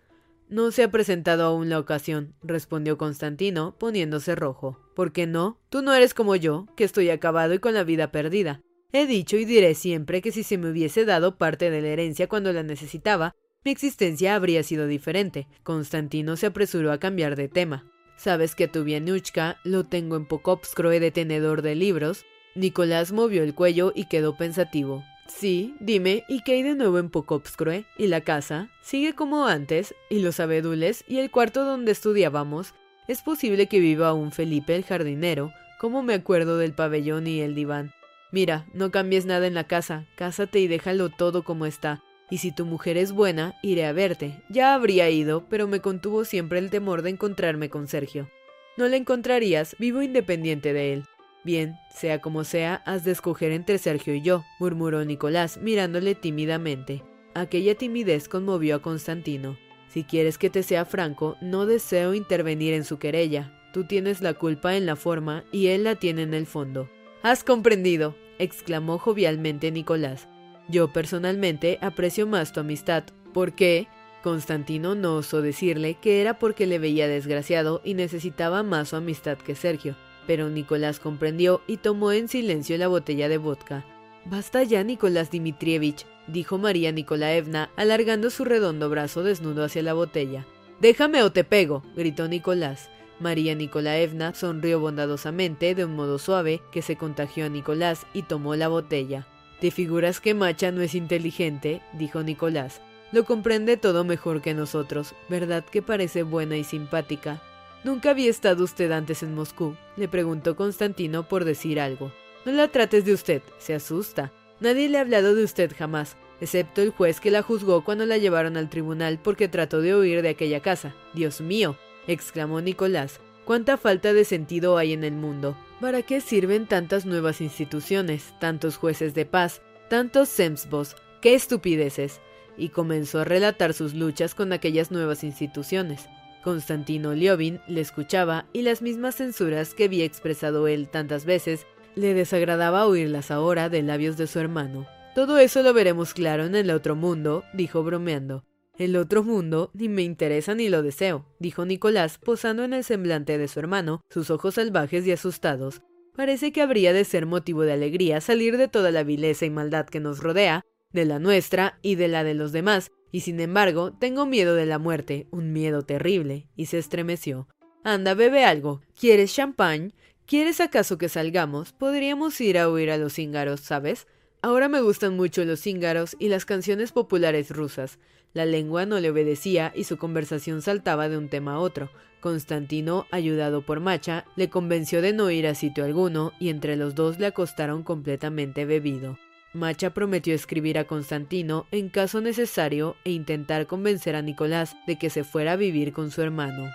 No 0.48 0.70
se 0.70 0.84
ha 0.84 0.92
presentado 0.92 1.42
aún 1.42 1.68
la 1.68 1.80
ocasión, 1.80 2.32
respondió 2.44 2.96
Constantino, 2.96 3.74
poniéndose 3.76 4.36
rojo. 4.36 4.78
¿Por 4.94 5.10
qué 5.10 5.26
no? 5.26 5.58
Tú 5.68 5.82
no 5.82 5.92
eres 5.94 6.14
como 6.14 6.36
yo, 6.36 6.66
que 6.76 6.84
estoy 6.84 7.10
acabado 7.10 7.52
y 7.52 7.58
con 7.58 7.74
la 7.74 7.82
vida 7.82 8.12
perdida. 8.12 8.60
He 8.92 9.08
dicho 9.08 9.36
y 9.36 9.46
diré 9.46 9.74
siempre 9.74 10.22
que 10.22 10.30
si 10.30 10.44
se 10.44 10.58
me 10.58 10.70
hubiese 10.70 11.04
dado 11.04 11.38
parte 11.38 11.72
de 11.72 11.82
la 11.82 11.88
herencia 11.88 12.28
cuando 12.28 12.52
la 12.52 12.62
necesitaba, 12.62 13.34
mi 13.64 13.72
existencia 13.72 14.36
habría 14.36 14.62
sido 14.62 14.86
diferente. 14.86 15.48
Constantino 15.64 16.36
se 16.36 16.46
apresuró 16.46 16.92
a 16.92 17.00
cambiar 17.00 17.34
de 17.34 17.48
tema. 17.48 17.84
Sabes 18.20 18.54
que 18.54 18.68
tu 18.68 18.84
Vianuchka 18.84 19.58
lo 19.64 19.84
tengo 19.84 20.14
en 20.14 20.26
Pokopskroe 20.26 21.00
de 21.00 21.10
tenedor 21.10 21.62
de 21.62 21.74
libros. 21.74 22.26
Nicolás 22.54 23.12
movió 23.12 23.42
el 23.42 23.54
cuello 23.54 23.92
y 23.94 24.08
quedó 24.08 24.36
pensativo. 24.36 25.02
Sí, 25.26 25.74
dime, 25.80 26.24
¿y 26.28 26.42
qué 26.42 26.52
hay 26.52 26.62
de 26.62 26.74
nuevo 26.74 26.98
en 26.98 27.08
Pocopscroe? 27.08 27.86
¿Y 27.96 28.08
la 28.08 28.20
casa? 28.20 28.68
¿Sigue 28.82 29.14
como 29.14 29.46
antes? 29.46 29.94
¿Y 30.10 30.18
los 30.18 30.38
abedules? 30.38 31.02
¿Y 31.08 31.16
el 31.16 31.30
cuarto 31.30 31.64
donde 31.64 31.92
estudiábamos? 31.92 32.74
Es 33.08 33.22
posible 33.22 33.68
que 33.68 33.80
viva 33.80 34.08
aún 34.08 34.32
Felipe 34.32 34.76
el 34.76 34.84
jardinero, 34.84 35.50
como 35.78 36.02
me 36.02 36.12
acuerdo 36.12 36.58
del 36.58 36.74
pabellón 36.74 37.26
y 37.26 37.40
el 37.40 37.54
diván. 37.54 37.94
Mira, 38.32 38.66
no 38.74 38.90
cambies 38.90 39.24
nada 39.24 39.46
en 39.46 39.54
la 39.54 39.64
casa, 39.64 40.04
cásate 40.16 40.60
y 40.60 40.68
déjalo 40.68 41.08
todo 41.08 41.42
como 41.42 41.64
está. 41.64 42.02
Y 42.30 42.38
si 42.38 42.52
tu 42.52 42.64
mujer 42.64 42.96
es 42.96 43.12
buena, 43.12 43.56
iré 43.62 43.86
a 43.86 43.92
verte. 43.92 44.42
Ya 44.48 44.74
habría 44.74 45.10
ido, 45.10 45.44
pero 45.48 45.66
me 45.66 45.80
contuvo 45.80 46.24
siempre 46.24 46.58
el 46.58 46.70
temor 46.70 47.02
de 47.02 47.10
encontrarme 47.10 47.68
con 47.68 47.88
Sergio. 47.88 48.30
No 48.76 48.86
le 48.86 48.96
encontrarías, 48.96 49.76
vivo 49.78 50.00
independiente 50.00 50.72
de 50.72 50.92
él. 50.92 51.04
Bien, 51.42 51.76
sea 51.90 52.20
como 52.20 52.44
sea, 52.44 52.82
has 52.86 53.04
de 53.04 53.12
escoger 53.12 53.50
entre 53.52 53.78
Sergio 53.78 54.14
y 54.14 54.22
yo, 54.22 54.44
murmuró 54.58 55.04
Nicolás, 55.04 55.58
mirándole 55.58 56.14
tímidamente. 56.14 57.02
Aquella 57.34 57.74
timidez 57.74 58.28
conmovió 58.28 58.76
a 58.76 58.82
Constantino. 58.82 59.58
Si 59.88 60.04
quieres 60.04 60.38
que 60.38 60.50
te 60.50 60.62
sea 60.62 60.84
franco, 60.84 61.36
no 61.40 61.66
deseo 61.66 62.14
intervenir 62.14 62.74
en 62.74 62.84
su 62.84 62.98
querella. 62.98 63.52
Tú 63.72 63.84
tienes 63.84 64.20
la 64.20 64.34
culpa 64.34 64.76
en 64.76 64.86
la 64.86 64.96
forma 64.96 65.44
y 65.50 65.68
él 65.68 65.84
la 65.84 65.96
tiene 65.96 66.22
en 66.22 66.34
el 66.34 66.46
fondo. 66.46 66.88
Has 67.22 67.42
comprendido, 67.42 68.16
exclamó 68.38 68.98
jovialmente 68.98 69.70
Nicolás. 69.70 70.28
Yo 70.70 70.92
personalmente 70.92 71.78
aprecio 71.80 72.26
más 72.26 72.52
tu 72.52 72.60
amistad. 72.60 73.04
¿Por 73.32 73.52
qué? 73.52 73.88
Constantino 74.22 74.94
no 74.94 75.16
osó 75.16 75.40
decirle 75.40 75.94
que 75.94 76.20
era 76.20 76.38
porque 76.38 76.66
le 76.66 76.78
veía 76.78 77.08
desgraciado 77.08 77.80
y 77.84 77.94
necesitaba 77.94 78.62
más 78.62 78.90
su 78.90 78.96
amistad 78.96 79.38
que 79.38 79.54
Sergio 79.54 79.96
pero 80.30 80.48
Nicolás 80.48 81.00
comprendió 81.00 81.60
y 81.66 81.78
tomó 81.78 82.12
en 82.12 82.28
silencio 82.28 82.78
la 82.78 82.86
botella 82.86 83.28
de 83.28 83.36
vodka. 83.36 83.84
Basta 84.26 84.62
ya, 84.62 84.84
Nicolás 84.84 85.32
Dmitrievich, 85.32 86.06
dijo 86.28 86.56
María 86.56 86.92
Nikolaevna, 86.92 87.70
alargando 87.74 88.30
su 88.30 88.44
redondo 88.44 88.88
brazo 88.88 89.24
desnudo 89.24 89.64
hacia 89.64 89.82
la 89.82 89.92
botella. 89.92 90.46
Déjame 90.80 91.24
o 91.24 91.32
te 91.32 91.42
pego, 91.42 91.82
gritó 91.96 92.28
Nicolás. 92.28 92.90
María 93.18 93.56
Nikolaevna 93.56 94.32
sonrió 94.34 94.78
bondadosamente 94.78 95.74
de 95.74 95.84
un 95.84 95.96
modo 95.96 96.20
suave 96.20 96.62
que 96.70 96.80
se 96.80 96.94
contagió 96.94 97.46
a 97.46 97.48
Nicolás 97.48 98.06
y 98.14 98.22
tomó 98.22 98.54
la 98.54 98.68
botella. 98.68 99.26
¿Te 99.60 99.70
figuras 99.70 100.20
que 100.20 100.32
Macha 100.32 100.72
no 100.72 100.80
es 100.80 100.94
inteligente? 100.94 101.82
dijo 101.92 102.22
Nicolás. 102.22 102.80
Lo 103.12 103.24
comprende 103.24 103.76
todo 103.76 104.04
mejor 104.04 104.40
que 104.40 104.54
nosotros, 104.54 105.14
¿verdad 105.28 105.64
que 105.64 105.82
parece 105.82 106.22
buena 106.22 106.56
y 106.56 106.64
simpática? 106.64 107.42
¿Nunca 107.84 108.10
había 108.10 108.30
estado 108.30 108.64
usted 108.64 108.90
antes 108.90 109.22
en 109.22 109.34
Moscú? 109.34 109.76
le 109.96 110.08
preguntó 110.08 110.56
Constantino 110.56 111.28
por 111.28 111.44
decir 111.44 111.78
algo. 111.78 112.10
No 112.46 112.52
la 112.52 112.68
trates 112.68 113.04
de 113.04 113.12
usted, 113.12 113.42
se 113.58 113.74
asusta. 113.74 114.32
Nadie 114.60 114.88
le 114.88 114.96
ha 114.96 115.02
hablado 115.02 115.34
de 115.34 115.44
usted 115.44 115.72
jamás, 115.76 116.16
excepto 116.40 116.80
el 116.80 116.90
juez 116.90 117.20
que 117.20 117.30
la 117.30 117.42
juzgó 117.42 117.84
cuando 117.84 118.06
la 118.06 118.16
llevaron 118.16 118.56
al 118.56 118.70
tribunal 118.70 119.18
porque 119.22 119.48
trató 119.48 119.82
de 119.82 119.94
huir 119.94 120.22
de 120.22 120.30
aquella 120.30 120.60
casa. 120.60 120.94
Dios 121.12 121.42
mío, 121.42 121.76
exclamó 122.06 122.62
Nicolás, 122.62 123.20
cuánta 123.44 123.76
falta 123.76 124.14
de 124.14 124.24
sentido 124.24 124.78
hay 124.78 124.94
en 124.94 125.04
el 125.04 125.12
mundo. 125.12 125.54
¿Para 125.80 126.02
qué 126.02 126.20
sirven 126.20 126.66
tantas 126.66 127.06
nuevas 127.06 127.40
instituciones, 127.40 128.34
tantos 128.38 128.76
jueces 128.76 129.14
de 129.14 129.24
paz, 129.24 129.62
tantos 129.88 130.28
Semsbos? 130.28 130.94
¡Qué 131.22 131.34
estupideces! 131.34 132.20
Y 132.58 132.68
comenzó 132.68 133.20
a 133.20 133.24
relatar 133.24 133.72
sus 133.72 133.94
luchas 133.94 134.34
con 134.34 134.52
aquellas 134.52 134.90
nuevas 134.90 135.24
instituciones. 135.24 136.06
Constantino 136.44 137.14
Liobin 137.14 137.60
le 137.66 137.80
escuchaba 137.80 138.44
y 138.52 138.60
las 138.60 138.82
mismas 138.82 139.16
censuras 139.16 139.72
que 139.72 139.84
había 139.84 140.04
expresado 140.04 140.68
él 140.68 140.86
tantas 140.90 141.24
veces 141.24 141.66
le 141.94 142.12
desagradaba 142.12 142.84
oírlas 142.84 143.30
ahora 143.30 143.70
de 143.70 143.82
labios 143.82 144.18
de 144.18 144.26
su 144.26 144.38
hermano. 144.38 144.86
Todo 145.14 145.38
eso 145.38 145.62
lo 145.62 145.72
veremos 145.72 146.12
claro 146.12 146.44
en 146.44 146.56
el 146.56 146.70
otro 146.72 146.94
mundo, 146.94 147.42
dijo 147.54 147.82
bromeando. 147.82 148.44
El 148.80 148.96
otro 148.96 149.22
mundo 149.22 149.70
ni 149.74 149.90
me 149.90 150.00
interesa 150.00 150.54
ni 150.54 150.70
lo 150.70 150.82
deseo, 150.82 151.26
dijo 151.38 151.66
Nicolás, 151.66 152.16
posando 152.16 152.64
en 152.64 152.72
el 152.72 152.82
semblante 152.82 153.36
de 153.36 153.46
su 153.46 153.60
hermano, 153.60 154.00
sus 154.08 154.30
ojos 154.30 154.54
salvajes 154.54 155.06
y 155.06 155.12
asustados. 155.12 155.82
Parece 156.16 156.50
que 156.50 156.62
habría 156.62 156.94
de 156.94 157.04
ser 157.04 157.26
motivo 157.26 157.60
de 157.60 157.74
alegría 157.74 158.22
salir 158.22 158.56
de 158.56 158.68
toda 158.68 158.90
la 158.90 159.02
vileza 159.02 159.44
y 159.44 159.50
maldad 159.50 159.84
que 159.84 160.00
nos 160.00 160.20
rodea, 160.20 160.62
de 160.94 161.04
la 161.04 161.18
nuestra 161.18 161.78
y 161.82 161.96
de 161.96 162.08
la 162.08 162.24
de 162.24 162.32
los 162.32 162.52
demás, 162.52 162.90
y 163.12 163.20
sin 163.20 163.38
embargo, 163.40 163.92
tengo 163.92 164.24
miedo 164.24 164.54
de 164.54 164.64
la 164.64 164.78
muerte, 164.78 165.26
un 165.30 165.52
miedo 165.52 165.82
terrible, 165.82 166.48
y 166.56 166.64
se 166.64 166.78
estremeció. 166.78 167.48
Anda, 167.84 168.14
bebe 168.14 168.46
algo. 168.46 168.80
¿Quieres 168.98 169.34
champán? 169.34 169.92
¿Quieres 170.24 170.58
acaso 170.58 170.96
que 170.96 171.10
salgamos? 171.10 171.74
Podríamos 171.74 172.40
ir 172.40 172.56
a 172.56 172.70
oír 172.70 172.90
a 172.90 172.96
los 172.96 173.12
cíngaros, 173.12 173.60
¿sabes? 173.60 174.06
Ahora 174.42 174.70
me 174.70 174.80
gustan 174.80 175.16
mucho 175.16 175.44
los 175.44 175.60
cíngaros 175.60 176.16
y 176.18 176.30
las 176.30 176.46
canciones 176.46 176.92
populares 176.92 177.50
rusas. 177.50 177.98
La 178.32 178.44
lengua 178.44 178.86
no 178.86 179.00
le 179.00 179.10
obedecía 179.10 179.72
y 179.74 179.84
su 179.84 179.98
conversación 179.98 180.62
saltaba 180.62 181.08
de 181.08 181.18
un 181.18 181.28
tema 181.28 181.54
a 181.54 181.58
otro. 181.58 181.90
Constantino, 182.20 183.06
ayudado 183.10 183.62
por 183.62 183.80
Macha, 183.80 184.24
le 184.36 184.48
convenció 184.48 185.02
de 185.02 185.12
no 185.12 185.30
ir 185.30 185.46
a 185.46 185.54
sitio 185.54 185.84
alguno 185.84 186.32
y 186.38 186.50
entre 186.50 186.76
los 186.76 186.94
dos 186.94 187.18
le 187.18 187.26
acostaron 187.26 187.82
completamente 187.82 188.64
bebido. 188.64 189.18
Macha 189.52 189.90
prometió 189.90 190.32
escribir 190.32 190.78
a 190.78 190.84
Constantino 190.84 191.66
en 191.72 191.88
caso 191.88 192.20
necesario 192.20 192.94
e 193.04 193.10
intentar 193.10 193.66
convencer 193.66 194.14
a 194.14 194.22
Nicolás 194.22 194.76
de 194.86 194.96
que 194.96 195.10
se 195.10 195.24
fuera 195.24 195.52
a 195.52 195.56
vivir 195.56 195.92
con 195.92 196.12
su 196.12 196.22
hermano. 196.22 196.70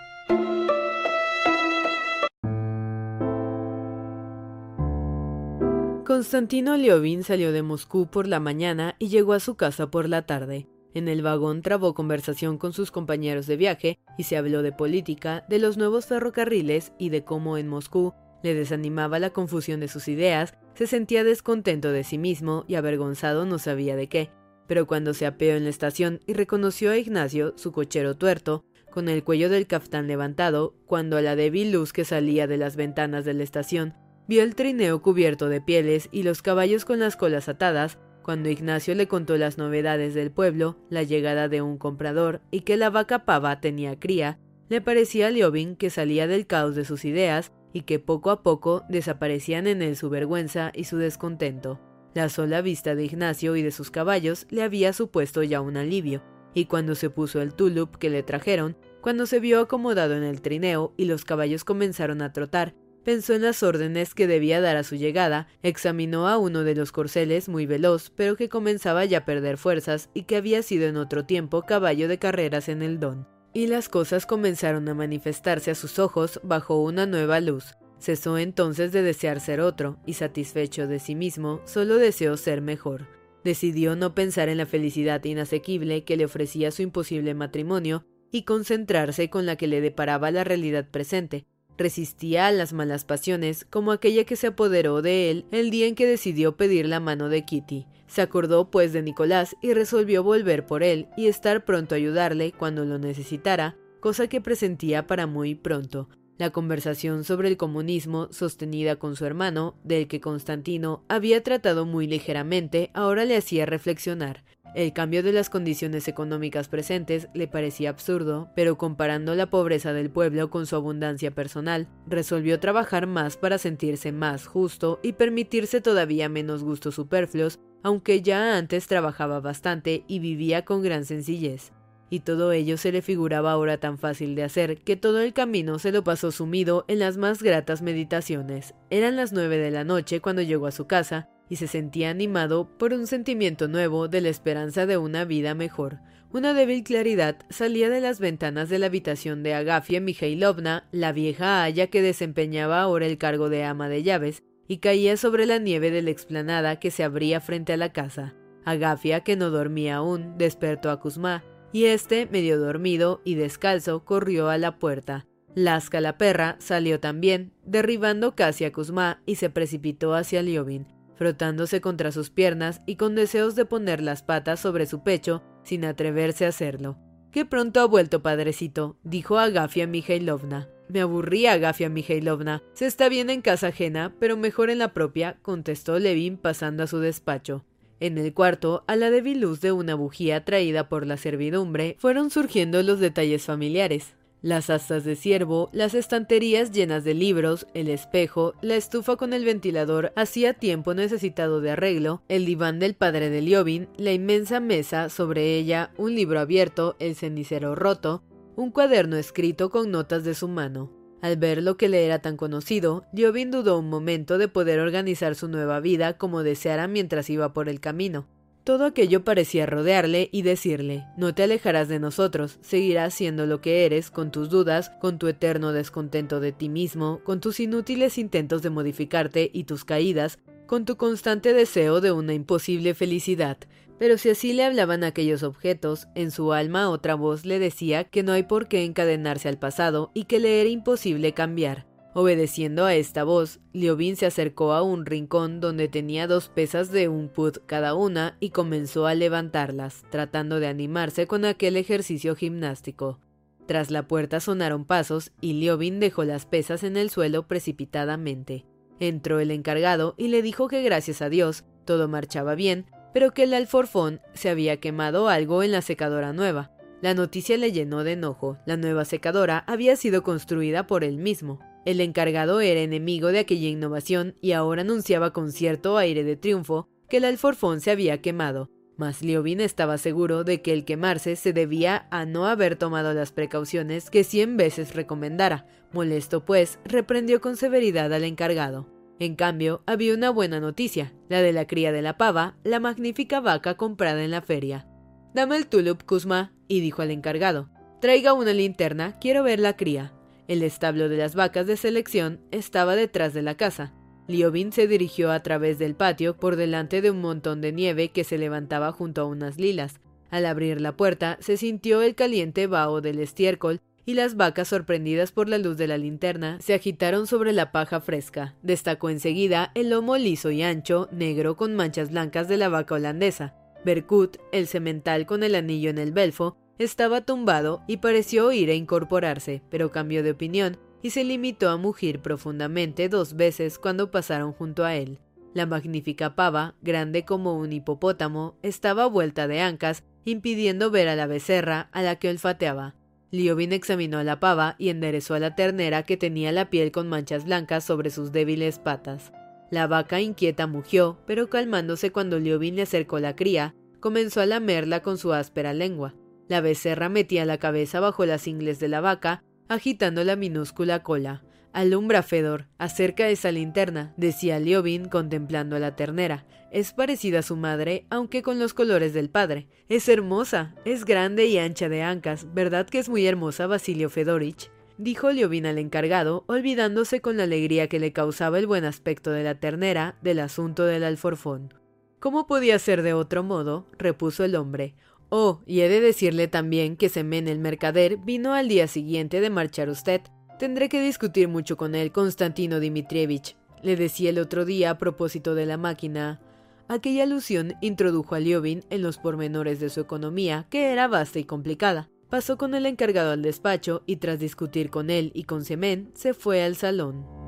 Constantino 6.04 6.76
Liovin 6.76 7.24
salió 7.24 7.50
de 7.50 7.62
Moscú 7.62 8.08
por 8.08 8.28
la 8.28 8.40
mañana 8.40 8.94
y 8.98 9.08
llegó 9.08 9.32
a 9.32 9.40
su 9.40 9.56
casa 9.56 9.90
por 9.90 10.08
la 10.08 10.22
tarde. 10.22 10.66
En 10.96 11.08
el 11.08 11.20
vagón 11.20 11.60
trabó 11.60 11.92
conversación 11.92 12.56
con 12.56 12.72
sus 12.72 12.90
compañeros 12.90 13.46
de 13.46 13.58
viaje 13.58 13.98
y 14.16 14.22
se 14.22 14.38
habló 14.38 14.62
de 14.62 14.72
política, 14.72 15.44
de 15.46 15.58
los 15.58 15.76
nuevos 15.76 16.06
ferrocarriles 16.06 16.94
y 16.98 17.10
de 17.10 17.22
cómo 17.22 17.58
en 17.58 17.68
Moscú 17.68 18.14
le 18.42 18.54
desanimaba 18.54 19.18
la 19.18 19.28
confusión 19.28 19.78
de 19.78 19.88
sus 19.88 20.08
ideas, 20.08 20.54
se 20.72 20.86
sentía 20.86 21.22
descontento 21.22 21.92
de 21.92 22.02
sí 22.02 22.16
mismo 22.16 22.64
y 22.66 22.76
avergonzado 22.76 23.44
no 23.44 23.58
sabía 23.58 23.94
de 23.94 24.08
qué. 24.08 24.30
Pero 24.66 24.86
cuando 24.86 25.12
se 25.12 25.26
apeó 25.26 25.54
en 25.56 25.64
la 25.64 25.70
estación 25.70 26.20
y 26.26 26.32
reconoció 26.32 26.92
a 26.92 26.96
Ignacio, 26.96 27.52
su 27.58 27.72
cochero 27.72 28.16
tuerto, 28.16 28.64
con 28.90 29.10
el 29.10 29.22
cuello 29.22 29.50
del 29.50 29.66
caftán 29.66 30.06
levantado, 30.06 30.76
cuando 30.86 31.18
a 31.18 31.20
la 31.20 31.36
débil 31.36 31.72
luz 31.72 31.92
que 31.92 32.06
salía 32.06 32.46
de 32.46 32.56
las 32.56 32.74
ventanas 32.74 33.26
de 33.26 33.34
la 33.34 33.42
estación 33.42 33.92
vio 34.28 34.42
el 34.42 34.54
trineo 34.54 35.02
cubierto 35.02 35.50
de 35.50 35.60
pieles 35.60 36.08
y 36.10 36.22
los 36.22 36.40
caballos 36.40 36.86
con 36.86 37.00
las 37.00 37.16
colas 37.16 37.50
atadas, 37.50 37.98
cuando 38.26 38.50
Ignacio 38.50 38.96
le 38.96 39.06
contó 39.06 39.36
las 39.36 39.56
novedades 39.56 40.12
del 40.12 40.32
pueblo, 40.32 40.76
la 40.90 41.04
llegada 41.04 41.48
de 41.48 41.62
un 41.62 41.78
comprador 41.78 42.40
y 42.50 42.62
que 42.62 42.76
la 42.76 42.90
vaca 42.90 43.24
pava 43.24 43.60
tenía 43.60 44.00
cría, 44.00 44.40
le 44.68 44.80
parecía 44.80 45.28
a 45.28 45.30
Liobin 45.30 45.76
que 45.76 45.90
salía 45.90 46.26
del 46.26 46.48
caos 46.48 46.74
de 46.74 46.84
sus 46.84 47.04
ideas 47.04 47.52
y 47.72 47.82
que 47.82 48.00
poco 48.00 48.32
a 48.32 48.42
poco 48.42 48.82
desaparecían 48.88 49.68
en 49.68 49.80
él 49.80 49.94
su 49.94 50.10
vergüenza 50.10 50.72
y 50.74 50.84
su 50.84 50.96
descontento. 50.96 51.78
La 52.14 52.28
sola 52.28 52.62
vista 52.62 52.96
de 52.96 53.04
Ignacio 53.04 53.54
y 53.54 53.62
de 53.62 53.70
sus 53.70 53.92
caballos 53.92 54.48
le 54.50 54.64
había 54.64 54.92
supuesto 54.92 55.44
ya 55.44 55.60
un 55.60 55.76
alivio, 55.76 56.24
y 56.52 56.64
cuando 56.64 56.96
se 56.96 57.10
puso 57.10 57.40
el 57.40 57.54
tulup 57.54 57.94
que 57.94 58.10
le 58.10 58.24
trajeron, 58.24 58.76
cuando 59.02 59.26
se 59.26 59.38
vio 59.38 59.60
acomodado 59.60 60.16
en 60.16 60.24
el 60.24 60.40
trineo 60.40 60.92
y 60.96 61.04
los 61.04 61.24
caballos 61.24 61.62
comenzaron 61.62 62.22
a 62.22 62.32
trotar, 62.32 62.74
pensó 63.06 63.34
en 63.34 63.42
las 63.42 63.62
órdenes 63.62 64.14
que 64.14 64.26
debía 64.26 64.60
dar 64.60 64.76
a 64.76 64.82
su 64.82 64.96
llegada, 64.96 65.46
examinó 65.62 66.26
a 66.26 66.36
uno 66.36 66.64
de 66.64 66.74
los 66.74 66.90
corceles 66.90 67.48
muy 67.48 67.64
veloz, 67.64 68.10
pero 68.10 68.36
que 68.36 68.48
comenzaba 68.48 69.04
ya 69.04 69.18
a 69.18 69.24
perder 69.24 69.56
fuerzas 69.56 70.10
y 70.12 70.24
que 70.24 70.34
había 70.34 70.60
sido 70.62 70.88
en 70.88 70.96
otro 70.96 71.24
tiempo 71.24 71.62
caballo 71.62 72.08
de 72.08 72.18
carreras 72.18 72.68
en 72.68 72.82
el 72.82 72.98
Don 72.98 73.28
y 73.56 73.68
las 73.68 73.88
cosas 73.88 74.26
comenzaron 74.26 74.86
a 74.90 74.94
manifestarse 74.94 75.70
a 75.70 75.74
sus 75.74 75.98
ojos 75.98 76.40
bajo 76.42 76.82
una 76.82 77.06
nueva 77.06 77.40
luz. 77.40 77.76
Cesó 77.98 78.36
entonces 78.36 78.92
de 78.92 79.00
desear 79.00 79.40
ser 79.40 79.62
otro, 79.62 79.98
y 80.04 80.12
satisfecho 80.12 80.86
de 80.86 80.98
sí 80.98 81.14
mismo, 81.14 81.62
solo 81.64 81.96
deseó 81.96 82.36
ser 82.36 82.60
mejor. 82.60 83.06
Decidió 83.44 83.96
no 83.96 84.14
pensar 84.14 84.50
en 84.50 84.58
la 84.58 84.66
felicidad 84.66 85.24
inasequible 85.24 86.04
que 86.04 86.18
le 86.18 86.26
ofrecía 86.26 86.70
su 86.70 86.82
imposible 86.82 87.32
matrimonio 87.32 88.04
y 88.30 88.42
concentrarse 88.42 89.30
con 89.30 89.46
la 89.46 89.56
que 89.56 89.68
le 89.68 89.80
deparaba 89.80 90.30
la 90.30 90.44
realidad 90.44 90.90
presente. 90.90 91.46
Resistía 91.78 92.46
a 92.46 92.52
las 92.52 92.72
malas 92.72 93.04
pasiones 93.04 93.66
como 93.68 93.92
aquella 93.92 94.24
que 94.24 94.36
se 94.36 94.48
apoderó 94.48 95.02
de 95.02 95.30
él 95.30 95.46
el 95.50 95.70
día 95.70 95.86
en 95.86 95.94
que 95.94 96.06
decidió 96.06 96.56
pedir 96.56 96.86
la 96.86 97.00
mano 97.00 97.28
de 97.28 97.44
Kitty. 97.44 97.86
Se 98.06 98.22
acordó 98.22 98.70
pues 98.70 98.92
de 98.92 99.02
Nicolás 99.02 99.56
y 99.60 99.74
resolvió 99.74 100.22
volver 100.22 100.64
por 100.64 100.82
él 100.82 101.08
y 101.16 101.26
estar 101.26 101.64
pronto 101.64 101.94
a 101.94 101.98
ayudarle 101.98 102.52
cuando 102.52 102.84
lo 102.84 102.98
necesitara, 102.98 103.76
cosa 104.00 104.28
que 104.28 104.40
presentía 104.40 105.06
para 105.06 105.26
muy 105.26 105.54
pronto. 105.54 106.08
La 106.38 106.50
conversación 106.50 107.24
sobre 107.24 107.48
el 107.48 107.56
comunismo, 107.56 108.28
sostenida 108.30 108.96
con 108.96 109.16
su 109.16 109.24
hermano, 109.24 109.74
del 109.84 110.06
que 110.06 110.20
Constantino 110.20 111.02
había 111.08 111.42
tratado 111.42 111.86
muy 111.86 112.06
ligeramente, 112.06 112.90
ahora 112.92 113.24
le 113.24 113.36
hacía 113.36 113.64
reflexionar. 113.64 114.44
El 114.76 114.92
cambio 114.92 115.22
de 115.22 115.32
las 115.32 115.48
condiciones 115.48 116.06
económicas 116.06 116.68
presentes 116.68 117.28
le 117.32 117.48
parecía 117.48 117.88
absurdo, 117.88 118.50
pero 118.54 118.76
comparando 118.76 119.34
la 119.34 119.48
pobreza 119.48 119.94
del 119.94 120.10
pueblo 120.10 120.50
con 120.50 120.66
su 120.66 120.76
abundancia 120.76 121.30
personal, 121.30 121.88
resolvió 122.06 122.60
trabajar 122.60 123.06
más 123.06 123.38
para 123.38 123.56
sentirse 123.56 124.12
más 124.12 124.46
justo 124.46 125.00
y 125.02 125.14
permitirse 125.14 125.80
todavía 125.80 126.28
menos 126.28 126.62
gustos 126.62 126.94
superfluos 126.96 127.58
aunque 127.82 128.20
ya 128.20 128.58
antes 128.58 128.86
trabajaba 128.86 129.40
bastante 129.40 130.04
y 130.08 130.18
vivía 130.18 130.66
con 130.66 130.82
gran 130.82 131.06
sencillez. 131.06 131.72
Y 132.10 132.20
todo 132.20 132.52
ello 132.52 132.76
se 132.76 132.92
le 132.92 133.00
figuraba 133.00 133.52
ahora 133.52 133.78
tan 133.78 133.96
fácil 133.96 134.34
de 134.34 134.42
hacer 134.42 134.82
que 134.82 134.96
todo 134.96 135.22
el 135.22 135.32
camino 135.32 135.78
se 135.78 135.90
lo 135.90 136.04
pasó 136.04 136.30
sumido 136.32 136.84
en 136.86 136.98
las 136.98 137.16
más 137.16 137.42
gratas 137.42 137.80
meditaciones. 137.80 138.74
Eran 138.90 139.16
las 139.16 139.32
nueve 139.32 139.56
de 139.56 139.70
la 139.70 139.84
noche 139.84 140.20
cuando 140.20 140.42
llegó 140.42 140.66
a 140.66 140.72
su 140.72 140.86
casa 140.86 141.30
y 141.48 141.56
se 141.56 141.66
sentía 141.66 142.10
animado 142.10 142.68
por 142.78 142.92
un 142.92 143.06
sentimiento 143.06 143.68
nuevo 143.68 144.08
de 144.08 144.20
la 144.20 144.28
esperanza 144.28 144.86
de 144.86 144.96
una 144.96 145.24
vida 145.24 145.54
mejor. 145.54 145.98
Una 146.32 146.54
débil 146.54 146.82
claridad 146.82 147.36
salía 147.48 147.88
de 147.88 148.00
las 148.00 148.20
ventanas 148.20 148.68
de 148.68 148.78
la 148.78 148.86
habitación 148.86 149.42
de 149.42 149.54
Agafia 149.54 150.00
Mikhailovna, 150.00 150.86
la 150.92 151.12
vieja 151.12 151.62
haya 151.62 151.86
que 151.86 152.02
desempeñaba 152.02 152.82
ahora 152.82 153.06
el 153.06 153.16
cargo 153.16 153.48
de 153.48 153.64
ama 153.64 153.88
de 153.88 154.02
llaves, 154.02 154.42
y 154.68 154.78
caía 154.78 155.16
sobre 155.16 155.46
la 155.46 155.58
nieve 155.58 155.90
de 155.90 156.02
la 156.02 156.10
explanada 156.10 156.80
que 156.80 156.90
se 156.90 157.04
abría 157.04 157.40
frente 157.40 157.72
a 157.72 157.76
la 157.76 157.92
casa. 157.92 158.34
Agafia, 158.64 159.20
que 159.20 159.36
no 159.36 159.50
dormía 159.50 159.96
aún, 159.96 160.36
despertó 160.36 160.90
a 160.90 160.98
Kuzma, 161.00 161.44
y 161.72 161.84
éste, 161.84 162.26
medio 162.30 162.58
dormido 162.58 163.20
y 163.24 163.36
descalzo, 163.36 164.04
corrió 164.04 164.48
a 164.48 164.58
la 164.58 164.78
puerta. 164.78 165.26
Lasca 165.54 166.00
la 166.00 166.18
perra 166.18 166.56
salió 166.58 167.00
también, 167.00 167.52
derribando 167.64 168.34
casi 168.34 168.64
a 168.64 168.72
Kuzma, 168.72 169.22
y 169.24 169.36
se 169.36 169.50
precipitó 169.50 170.14
hacia 170.14 170.42
Liobin, 170.42 170.86
frotándose 171.16 171.80
contra 171.80 172.12
sus 172.12 172.30
piernas 172.30 172.82
y 172.86 172.96
con 172.96 173.14
deseos 173.14 173.54
de 173.54 173.64
poner 173.64 174.02
las 174.02 174.22
patas 174.22 174.60
sobre 174.60 174.86
su 174.86 175.02
pecho, 175.02 175.42
sin 175.64 175.84
atreverse 175.84 176.46
a 176.46 176.50
hacerlo. 176.50 176.98
Qué 177.32 177.44
pronto 177.44 177.80
ha 177.80 177.86
vuelto, 177.86 178.22
padrecito, 178.22 178.96
dijo 179.02 179.38
Agafia 179.38 179.86
Mijailovna. 179.86 180.68
Me 180.88 181.00
aburría, 181.00 181.52
Agafia 181.52 181.88
Mijailovna. 181.88 182.62
Se 182.72 182.86
está 182.86 183.08
bien 183.08 183.28
en 183.28 183.42
casa 183.42 183.68
ajena, 183.68 184.14
pero 184.18 184.36
mejor 184.36 184.70
en 184.70 184.78
la 184.78 184.94
propia, 184.94 185.38
contestó 185.42 185.98
Levin 185.98 186.36
pasando 186.36 186.84
a 186.84 186.86
su 186.86 186.98
despacho. 186.98 187.64
En 187.98 188.18
el 188.18 188.32
cuarto, 188.34 188.84
a 188.86 188.94
la 188.94 189.10
débil 189.10 189.40
luz 189.40 189.60
de 189.60 189.72
una 189.72 189.94
bujía 189.94 190.44
traída 190.44 190.88
por 190.88 191.06
la 191.06 191.16
servidumbre, 191.16 191.96
fueron 191.98 192.30
surgiendo 192.30 192.82
los 192.82 193.00
detalles 193.00 193.44
familiares. 193.44 194.14
Las 194.42 194.70
astas 194.70 195.04
de 195.04 195.16
ciervo, 195.16 195.70
las 195.72 195.94
estanterías 195.94 196.70
llenas 196.70 197.04
de 197.04 197.14
libros, 197.14 197.66
el 197.74 197.88
espejo, 197.88 198.54
la 198.60 198.76
estufa 198.76 199.16
con 199.16 199.32
el 199.32 199.44
ventilador 199.44 200.12
hacía 200.14 200.52
tiempo 200.54 200.94
necesitado 200.94 201.60
de 201.60 201.70
arreglo, 201.70 202.22
el 202.28 202.44
diván 202.44 202.78
del 202.78 202.94
padre 202.94 203.30
de 203.30 203.40
Liobin, 203.40 203.88
la 203.96 204.12
inmensa 204.12 204.60
mesa, 204.60 205.08
sobre 205.08 205.56
ella 205.56 205.90
un 205.96 206.14
libro 206.14 206.38
abierto, 206.38 206.96
el 206.98 207.16
cenicero 207.16 207.74
roto, 207.74 208.22
un 208.56 208.70
cuaderno 208.70 209.16
escrito 209.16 209.70
con 209.70 209.90
notas 209.90 210.22
de 210.24 210.34
su 210.34 210.48
mano. 210.48 210.92
Al 211.22 211.38
ver 211.38 211.62
lo 211.62 211.76
que 211.76 211.88
le 211.88 212.04
era 212.04 212.20
tan 212.20 212.36
conocido, 212.36 213.04
Liobin 213.12 213.50
dudó 213.50 213.78
un 213.78 213.88
momento 213.88 214.38
de 214.38 214.48
poder 214.48 214.80
organizar 214.80 215.34
su 215.34 215.48
nueva 215.48 215.80
vida 215.80 216.18
como 216.18 216.42
deseara 216.42 216.88
mientras 216.88 217.30
iba 217.30 217.52
por 217.52 217.68
el 217.68 217.80
camino. 217.80 218.26
Todo 218.66 218.84
aquello 218.84 219.22
parecía 219.22 219.64
rodearle 219.64 220.28
y 220.32 220.42
decirle, 220.42 221.06
no 221.16 221.32
te 221.32 221.44
alejarás 221.44 221.86
de 221.86 222.00
nosotros, 222.00 222.58
seguirás 222.62 223.14
siendo 223.14 223.46
lo 223.46 223.60
que 223.60 223.86
eres, 223.86 224.10
con 224.10 224.32
tus 224.32 224.50
dudas, 224.50 224.90
con 225.00 225.20
tu 225.20 225.28
eterno 225.28 225.72
descontento 225.72 226.40
de 226.40 226.50
ti 226.50 226.68
mismo, 226.68 227.20
con 227.22 227.40
tus 227.40 227.60
inútiles 227.60 228.18
intentos 228.18 228.62
de 228.62 228.70
modificarte 228.70 229.52
y 229.54 229.64
tus 229.64 229.84
caídas, 229.84 230.40
con 230.66 230.84
tu 230.84 230.96
constante 230.96 231.52
deseo 231.52 232.00
de 232.00 232.10
una 232.10 232.34
imposible 232.34 232.94
felicidad. 232.94 233.56
Pero 234.00 234.18
si 234.18 234.30
así 234.30 234.52
le 234.52 234.64
hablaban 234.64 235.04
aquellos 235.04 235.44
objetos, 235.44 236.08
en 236.16 236.32
su 236.32 236.52
alma 236.52 236.90
otra 236.90 237.14
voz 237.14 237.44
le 237.44 237.60
decía 237.60 238.02
que 238.02 238.24
no 238.24 238.32
hay 238.32 238.42
por 238.42 238.66
qué 238.66 238.82
encadenarse 238.82 239.48
al 239.48 239.60
pasado 239.60 240.10
y 240.12 240.24
que 240.24 240.40
le 240.40 240.60
era 240.60 240.70
imposible 240.70 241.34
cambiar. 241.34 241.86
Obedeciendo 242.18 242.86
a 242.86 242.94
esta 242.94 243.24
voz, 243.24 243.60
Liobin 243.74 244.16
se 244.16 244.24
acercó 244.24 244.72
a 244.72 244.80
un 244.80 245.04
rincón 245.04 245.60
donde 245.60 245.86
tenía 245.86 246.26
dos 246.26 246.48
pesas 246.48 246.90
de 246.90 247.08
un 247.08 247.28
pud 247.28 247.58
cada 247.66 247.94
una 247.94 248.38
y 248.40 248.48
comenzó 248.48 249.06
a 249.06 249.14
levantarlas, 249.14 250.02
tratando 250.08 250.58
de 250.58 250.66
animarse 250.66 251.26
con 251.26 251.44
aquel 251.44 251.76
ejercicio 251.76 252.34
gimnástico. 252.34 253.20
Tras 253.66 253.90
la 253.90 254.08
puerta 254.08 254.40
sonaron 254.40 254.86
pasos 254.86 255.30
y 255.42 255.60
Liobin 255.60 256.00
dejó 256.00 256.24
las 256.24 256.46
pesas 256.46 256.84
en 256.84 256.96
el 256.96 257.10
suelo 257.10 257.46
precipitadamente. 257.48 258.64
Entró 258.98 259.38
el 259.38 259.50
encargado 259.50 260.14
y 260.16 260.28
le 260.28 260.40
dijo 260.40 260.68
que 260.68 260.82
gracias 260.82 261.20
a 261.20 261.28
Dios 261.28 261.64
todo 261.84 262.08
marchaba 262.08 262.54
bien, 262.54 262.86
pero 263.12 263.32
que 263.32 263.42
el 263.42 263.52
alforfón 263.52 264.22
se 264.32 264.48
había 264.48 264.80
quemado 264.80 265.28
algo 265.28 265.62
en 265.62 265.70
la 265.70 265.82
secadora 265.82 266.32
nueva. 266.32 266.70
La 267.02 267.12
noticia 267.12 267.58
le 267.58 267.72
llenó 267.72 268.04
de 268.04 268.12
enojo. 268.12 268.56
La 268.64 268.78
nueva 268.78 269.04
secadora 269.04 269.64
había 269.66 269.96
sido 269.96 270.22
construida 270.22 270.86
por 270.86 271.04
él 271.04 271.18
mismo. 271.18 271.60
El 271.86 272.00
encargado 272.00 272.60
era 272.60 272.80
enemigo 272.80 273.28
de 273.28 273.38
aquella 273.38 273.68
innovación 273.68 274.34
y 274.40 274.52
ahora 274.52 274.82
anunciaba 274.82 275.32
con 275.32 275.52
cierto 275.52 275.96
aire 275.96 276.24
de 276.24 276.34
triunfo 276.34 276.88
que 277.08 277.18
el 277.18 277.24
alforfón 277.24 277.80
se 277.80 277.92
había 277.92 278.20
quemado. 278.20 278.70
Mas 278.96 279.22
Liobin 279.22 279.60
estaba 279.60 279.96
seguro 279.96 280.42
de 280.42 280.62
que 280.62 280.72
el 280.72 280.84
quemarse 280.84 281.36
se 281.36 281.52
debía 281.52 282.08
a 282.10 282.26
no 282.26 282.46
haber 282.46 282.74
tomado 282.74 283.14
las 283.14 283.30
precauciones 283.30 284.10
que 284.10 284.24
cien 284.24 284.56
veces 284.56 284.96
recomendara. 284.96 285.68
Molesto, 285.92 286.44
pues, 286.44 286.80
reprendió 286.84 287.40
con 287.40 287.56
severidad 287.56 288.12
al 288.12 288.24
encargado. 288.24 288.88
En 289.20 289.36
cambio, 289.36 289.84
había 289.86 290.12
una 290.12 290.30
buena 290.30 290.58
noticia, 290.58 291.12
la 291.28 291.40
de 291.40 291.52
la 291.52 291.68
cría 291.68 291.92
de 291.92 292.02
la 292.02 292.18
pava, 292.18 292.56
la 292.64 292.80
magnífica 292.80 293.38
vaca 293.38 293.76
comprada 293.76 294.24
en 294.24 294.32
la 294.32 294.42
feria. 294.42 294.88
Dame 295.34 295.56
el 295.56 295.68
tulip, 295.68 296.02
Kuzma, 296.02 296.52
y 296.66 296.80
dijo 296.80 297.02
al 297.02 297.12
encargado. 297.12 297.70
Traiga 298.00 298.32
una 298.32 298.52
linterna, 298.52 299.16
quiero 299.20 299.44
ver 299.44 299.60
la 299.60 299.76
cría. 299.76 300.15
El 300.48 300.62
establo 300.62 301.08
de 301.08 301.16
las 301.16 301.34
vacas 301.34 301.66
de 301.66 301.76
selección 301.76 302.40
estaba 302.50 302.94
detrás 302.94 303.34
de 303.34 303.42
la 303.42 303.56
casa. 303.56 303.92
Liobin 304.28 304.72
se 304.72 304.86
dirigió 304.86 305.30
a 305.30 305.42
través 305.42 305.78
del 305.78 305.94
patio 305.94 306.36
por 306.36 306.56
delante 306.56 307.00
de 307.00 307.10
un 307.10 307.20
montón 307.20 307.60
de 307.60 307.72
nieve 307.72 308.08
que 308.08 308.24
se 308.24 308.38
levantaba 308.38 308.92
junto 308.92 309.22
a 309.22 309.24
unas 309.24 309.58
lilas. 309.58 310.00
Al 310.30 310.46
abrir 310.46 310.80
la 310.80 310.96
puerta 310.96 311.36
se 311.40 311.56
sintió 311.56 312.02
el 312.02 312.14
caliente 312.14 312.66
vaho 312.66 313.00
del 313.00 313.20
estiércol 313.20 313.80
y 314.04 314.14
las 314.14 314.36
vacas, 314.36 314.68
sorprendidas 314.68 315.32
por 315.32 315.48
la 315.48 315.58
luz 315.58 315.76
de 315.76 315.88
la 315.88 315.98
linterna, 315.98 316.60
se 316.60 316.74
agitaron 316.74 317.26
sobre 317.26 317.52
la 317.52 317.72
paja 317.72 318.00
fresca. 318.00 318.54
Destacó 318.62 319.10
enseguida 319.10 319.72
el 319.74 319.90
lomo 319.90 320.16
liso 320.16 320.52
y 320.52 320.62
ancho, 320.62 321.08
negro 321.10 321.56
con 321.56 321.74
manchas 321.74 322.10
blancas 322.10 322.46
de 322.46 322.56
la 322.56 322.68
vaca 322.68 322.94
holandesa. 322.94 323.54
Berkut, 323.84 324.36
el 324.52 324.68
semental 324.68 325.26
con 325.26 325.42
el 325.42 325.56
anillo 325.56 325.90
en 325.90 325.98
el 325.98 326.12
belfo, 326.12 326.56
estaba 326.78 327.20
tumbado 327.22 327.82
y 327.86 327.98
pareció 327.98 328.52
ir 328.52 328.70
a 328.70 328.74
incorporarse, 328.74 329.62
pero 329.70 329.90
cambió 329.90 330.22
de 330.22 330.32
opinión 330.32 330.78
y 331.02 331.10
se 331.10 331.24
limitó 331.24 331.70
a 331.70 331.76
mugir 331.76 332.20
profundamente 332.20 333.08
dos 333.08 333.34
veces 333.34 333.78
cuando 333.78 334.10
pasaron 334.10 334.52
junto 334.52 334.84
a 334.84 334.94
él. 334.94 335.18
La 335.54 335.64
magnífica 335.64 336.34
pava, 336.34 336.74
grande 336.82 337.24
como 337.24 337.56
un 337.56 337.72
hipopótamo, 337.72 338.56
estaba 338.62 339.06
vuelta 339.06 339.48
de 339.48 339.60
ancas, 339.60 340.04
impidiendo 340.24 340.90
ver 340.90 341.08
a 341.08 341.16
la 341.16 341.26
becerra 341.26 341.88
a 341.92 342.02
la 342.02 342.16
que 342.16 342.28
olfateaba. 342.28 342.94
Liobin 343.30 343.72
examinó 343.72 344.18
a 344.18 344.24
la 344.24 344.38
pava 344.38 344.76
y 344.78 344.88
enderezó 344.90 345.34
a 345.34 345.38
la 345.38 345.54
ternera 345.54 346.02
que 346.02 346.16
tenía 346.16 346.52
la 346.52 346.70
piel 346.70 346.92
con 346.92 347.08
manchas 347.08 347.44
blancas 347.44 347.84
sobre 347.84 348.10
sus 348.10 348.32
débiles 348.32 348.78
patas. 348.78 349.32
La 349.70 349.86
vaca 349.86 350.20
inquieta 350.20 350.66
mugió, 350.66 351.18
pero 351.26 351.48
calmándose 351.48 352.12
cuando 352.12 352.38
Liobin 352.38 352.76
le 352.76 352.82
acercó 352.82 353.18
la 353.18 353.34
cría, 353.34 353.74
comenzó 354.00 354.40
a 354.40 354.46
lamerla 354.46 355.00
con 355.00 355.18
su 355.18 355.32
áspera 355.32 355.72
lengua. 355.72 356.14
La 356.48 356.60
becerra 356.60 357.08
metía 357.08 357.44
la 357.44 357.58
cabeza 357.58 358.00
bajo 358.00 358.24
las 358.24 358.46
ingles 358.46 358.78
de 358.78 358.88
la 358.88 359.00
vaca, 359.00 359.42
agitando 359.68 360.22
la 360.24 360.36
minúscula 360.36 361.02
cola. 361.02 361.42
Alumbra, 361.72 362.22
Fedor, 362.22 362.68
acerca 362.78 363.28
esa 363.28 363.52
linterna, 363.52 364.14
decía 364.16 364.58
Liobin 364.58 365.10
contemplando 365.10 365.76
a 365.76 365.78
la 365.78 365.94
ternera. 365.94 366.46
Es 366.70 366.92
parecida 366.92 367.40
a 367.40 367.42
su 367.42 367.56
madre, 367.56 368.06
aunque 368.08 368.42
con 368.42 368.58
los 368.58 368.72
colores 368.72 369.12
del 369.12 369.28
padre. 369.28 369.68
Es 369.88 370.08
hermosa, 370.08 370.74
es 370.84 371.04
grande 371.04 371.46
y 371.46 371.58
ancha 371.58 371.88
de 371.88 372.02
ancas. 372.02 372.46
¿Verdad 372.54 372.86
que 372.86 372.98
es 372.98 373.08
muy 373.08 373.26
hermosa, 373.26 373.66
Basilio 373.66 374.08
Fedorich? 374.08 374.70
dijo 374.98 375.30
Liobin 375.30 375.66
al 375.66 375.78
encargado, 375.78 376.44
olvidándose 376.46 377.20
con 377.20 377.36
la 377.36 377.42
alegría 377.42 377.88
que 377.88 378.00
le 378.00 378.12
causaba 378.12 378.58
el 378.58 378.66
buen 378.66 378.84
aspecto 378.84 379.30
de 379.30 379.44
la 379.44 379.56
ternera 379.56 380.16
del 380.22 380.40
asunto 380.40 380.84
del 380.84 381.04
alforfón. 381.04 381.74
¿Cómo 382.20 382.46
podía 382.46 382.78
ser 382.78 383.02
de 383.02 383.12
otro 383.12 383.42
modo? 383.42 383.86
repuso 383.98 384.44
el 384.44 384.56
hombre. 384.56 384.94
Oh, 385.28 385.60
y 385.66 385.80
he 385.80 385.88
de 385.88 386.00
decirle 386.00 386.48
también 386.48 386.96
que 386.96 387.08
Semen 387.08 387.48
el 387.48 387.58
mercader 387.58 388.16
vino 388.18 388.54
al 388.54 388.68
día 388.68 388.86
siguiente 388.86 389.40
de 389.40 389.50
marchar 389.50 389.88
usted. 389.88 390.20
Tendré 390.58 390.88
que 390.88 391.02
discutir 391.02 391.48
mucho 391.48 391.76
con 391.76 391.94
él, 391.94 392.12
Constantino 392.12 392.78
Dmitrievich. 392.78 393.56
Le 393.82 393.96
decía 393.96 394.30
el 394.30 394.38
otro 394.38 394.64
día 394.64 394.90
a 394.90 394.98
propósito 394.98 395.54
de 395.54 395.66
la 395.66 395.76
máquina. 395.76 396.40
Aquella 396.88 397.24
alusión 397.24 397.74
introdujo 397.80 398.36
a 398.36 398.40
Liobin 398.40 398.84
en 398.90 399.02
los 399.02 399.18
pormenores 399.18 399.80
de 399.80 399.90
su 399.90 400.00
economía, 400.00 400.66
que 400.70 400.92
era 400.92 401.08
vasta 401.08 401.40
y 401.40 401.44
complicada. 401.44 402.08
Pasó 402.30 402.56
con 402.56 402.74
el 402.74 402.86
encargado 402.86 403.32
al 403.32 403.42
despacho 403.42 404.02
y 404.06 404.16
tras 404.16 404.38
discutir 404.38 404.90
con 404.90 405.10
él 405.10 405.32
y 405.34 405.44
con 405.44 405.64
Semen, 405.64 406.10
se 406.14 406.34
fue 406.34 406.62
al 406.62 406.76
salón. 406.76 407.45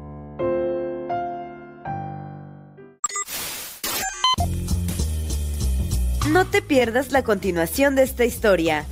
No 6.32 6.44
te 6.44 6.60
pierdas 6.60 7.10
la 7.10 7.22
continuación 7.22 7.94
de 7.94 8.02
esta 8.02 8.26
historia. 8.26 8.84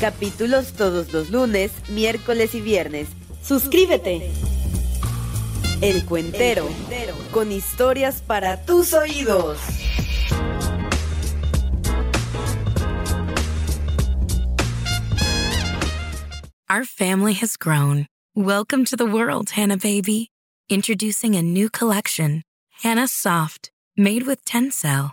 Capítulos 0.00 0.72
todos 0.72 1.12
los 1.12 1.30
lunes, 1.30 1.70
miércoles 1.88 2.56
y 2.56 2.60
viernes. 2.60 3.08
Suscríbete. 3.40 4.32
El 5.80 6.04
Cuentero, 6.04 6.68
con 7.30 7.52
historias 7.52 8.20
para 8.20 8.64
tus 8.64 8.92
oídos. 8.94 9.58
Our 16.68 16.84
family 16.84 17.34
has 17.34 17.56
grown. 17.56 18.06
Welcome 18.34 18.84
to 18.86 18.96
the 18.96 19.06
world, 19.06 19.50
Hannah 19.50 19.76
Baby. 19.76 20.30
Introducing 20.68 21.36
a 21.36 21.42
new 21.42 21.70
collection, 21.70 22.42
Hannah 22.82 23.08
Soft, 23.08 23.70
made 23.96 24.24
with 24.26 24.44
Tencel. 24.44 25.12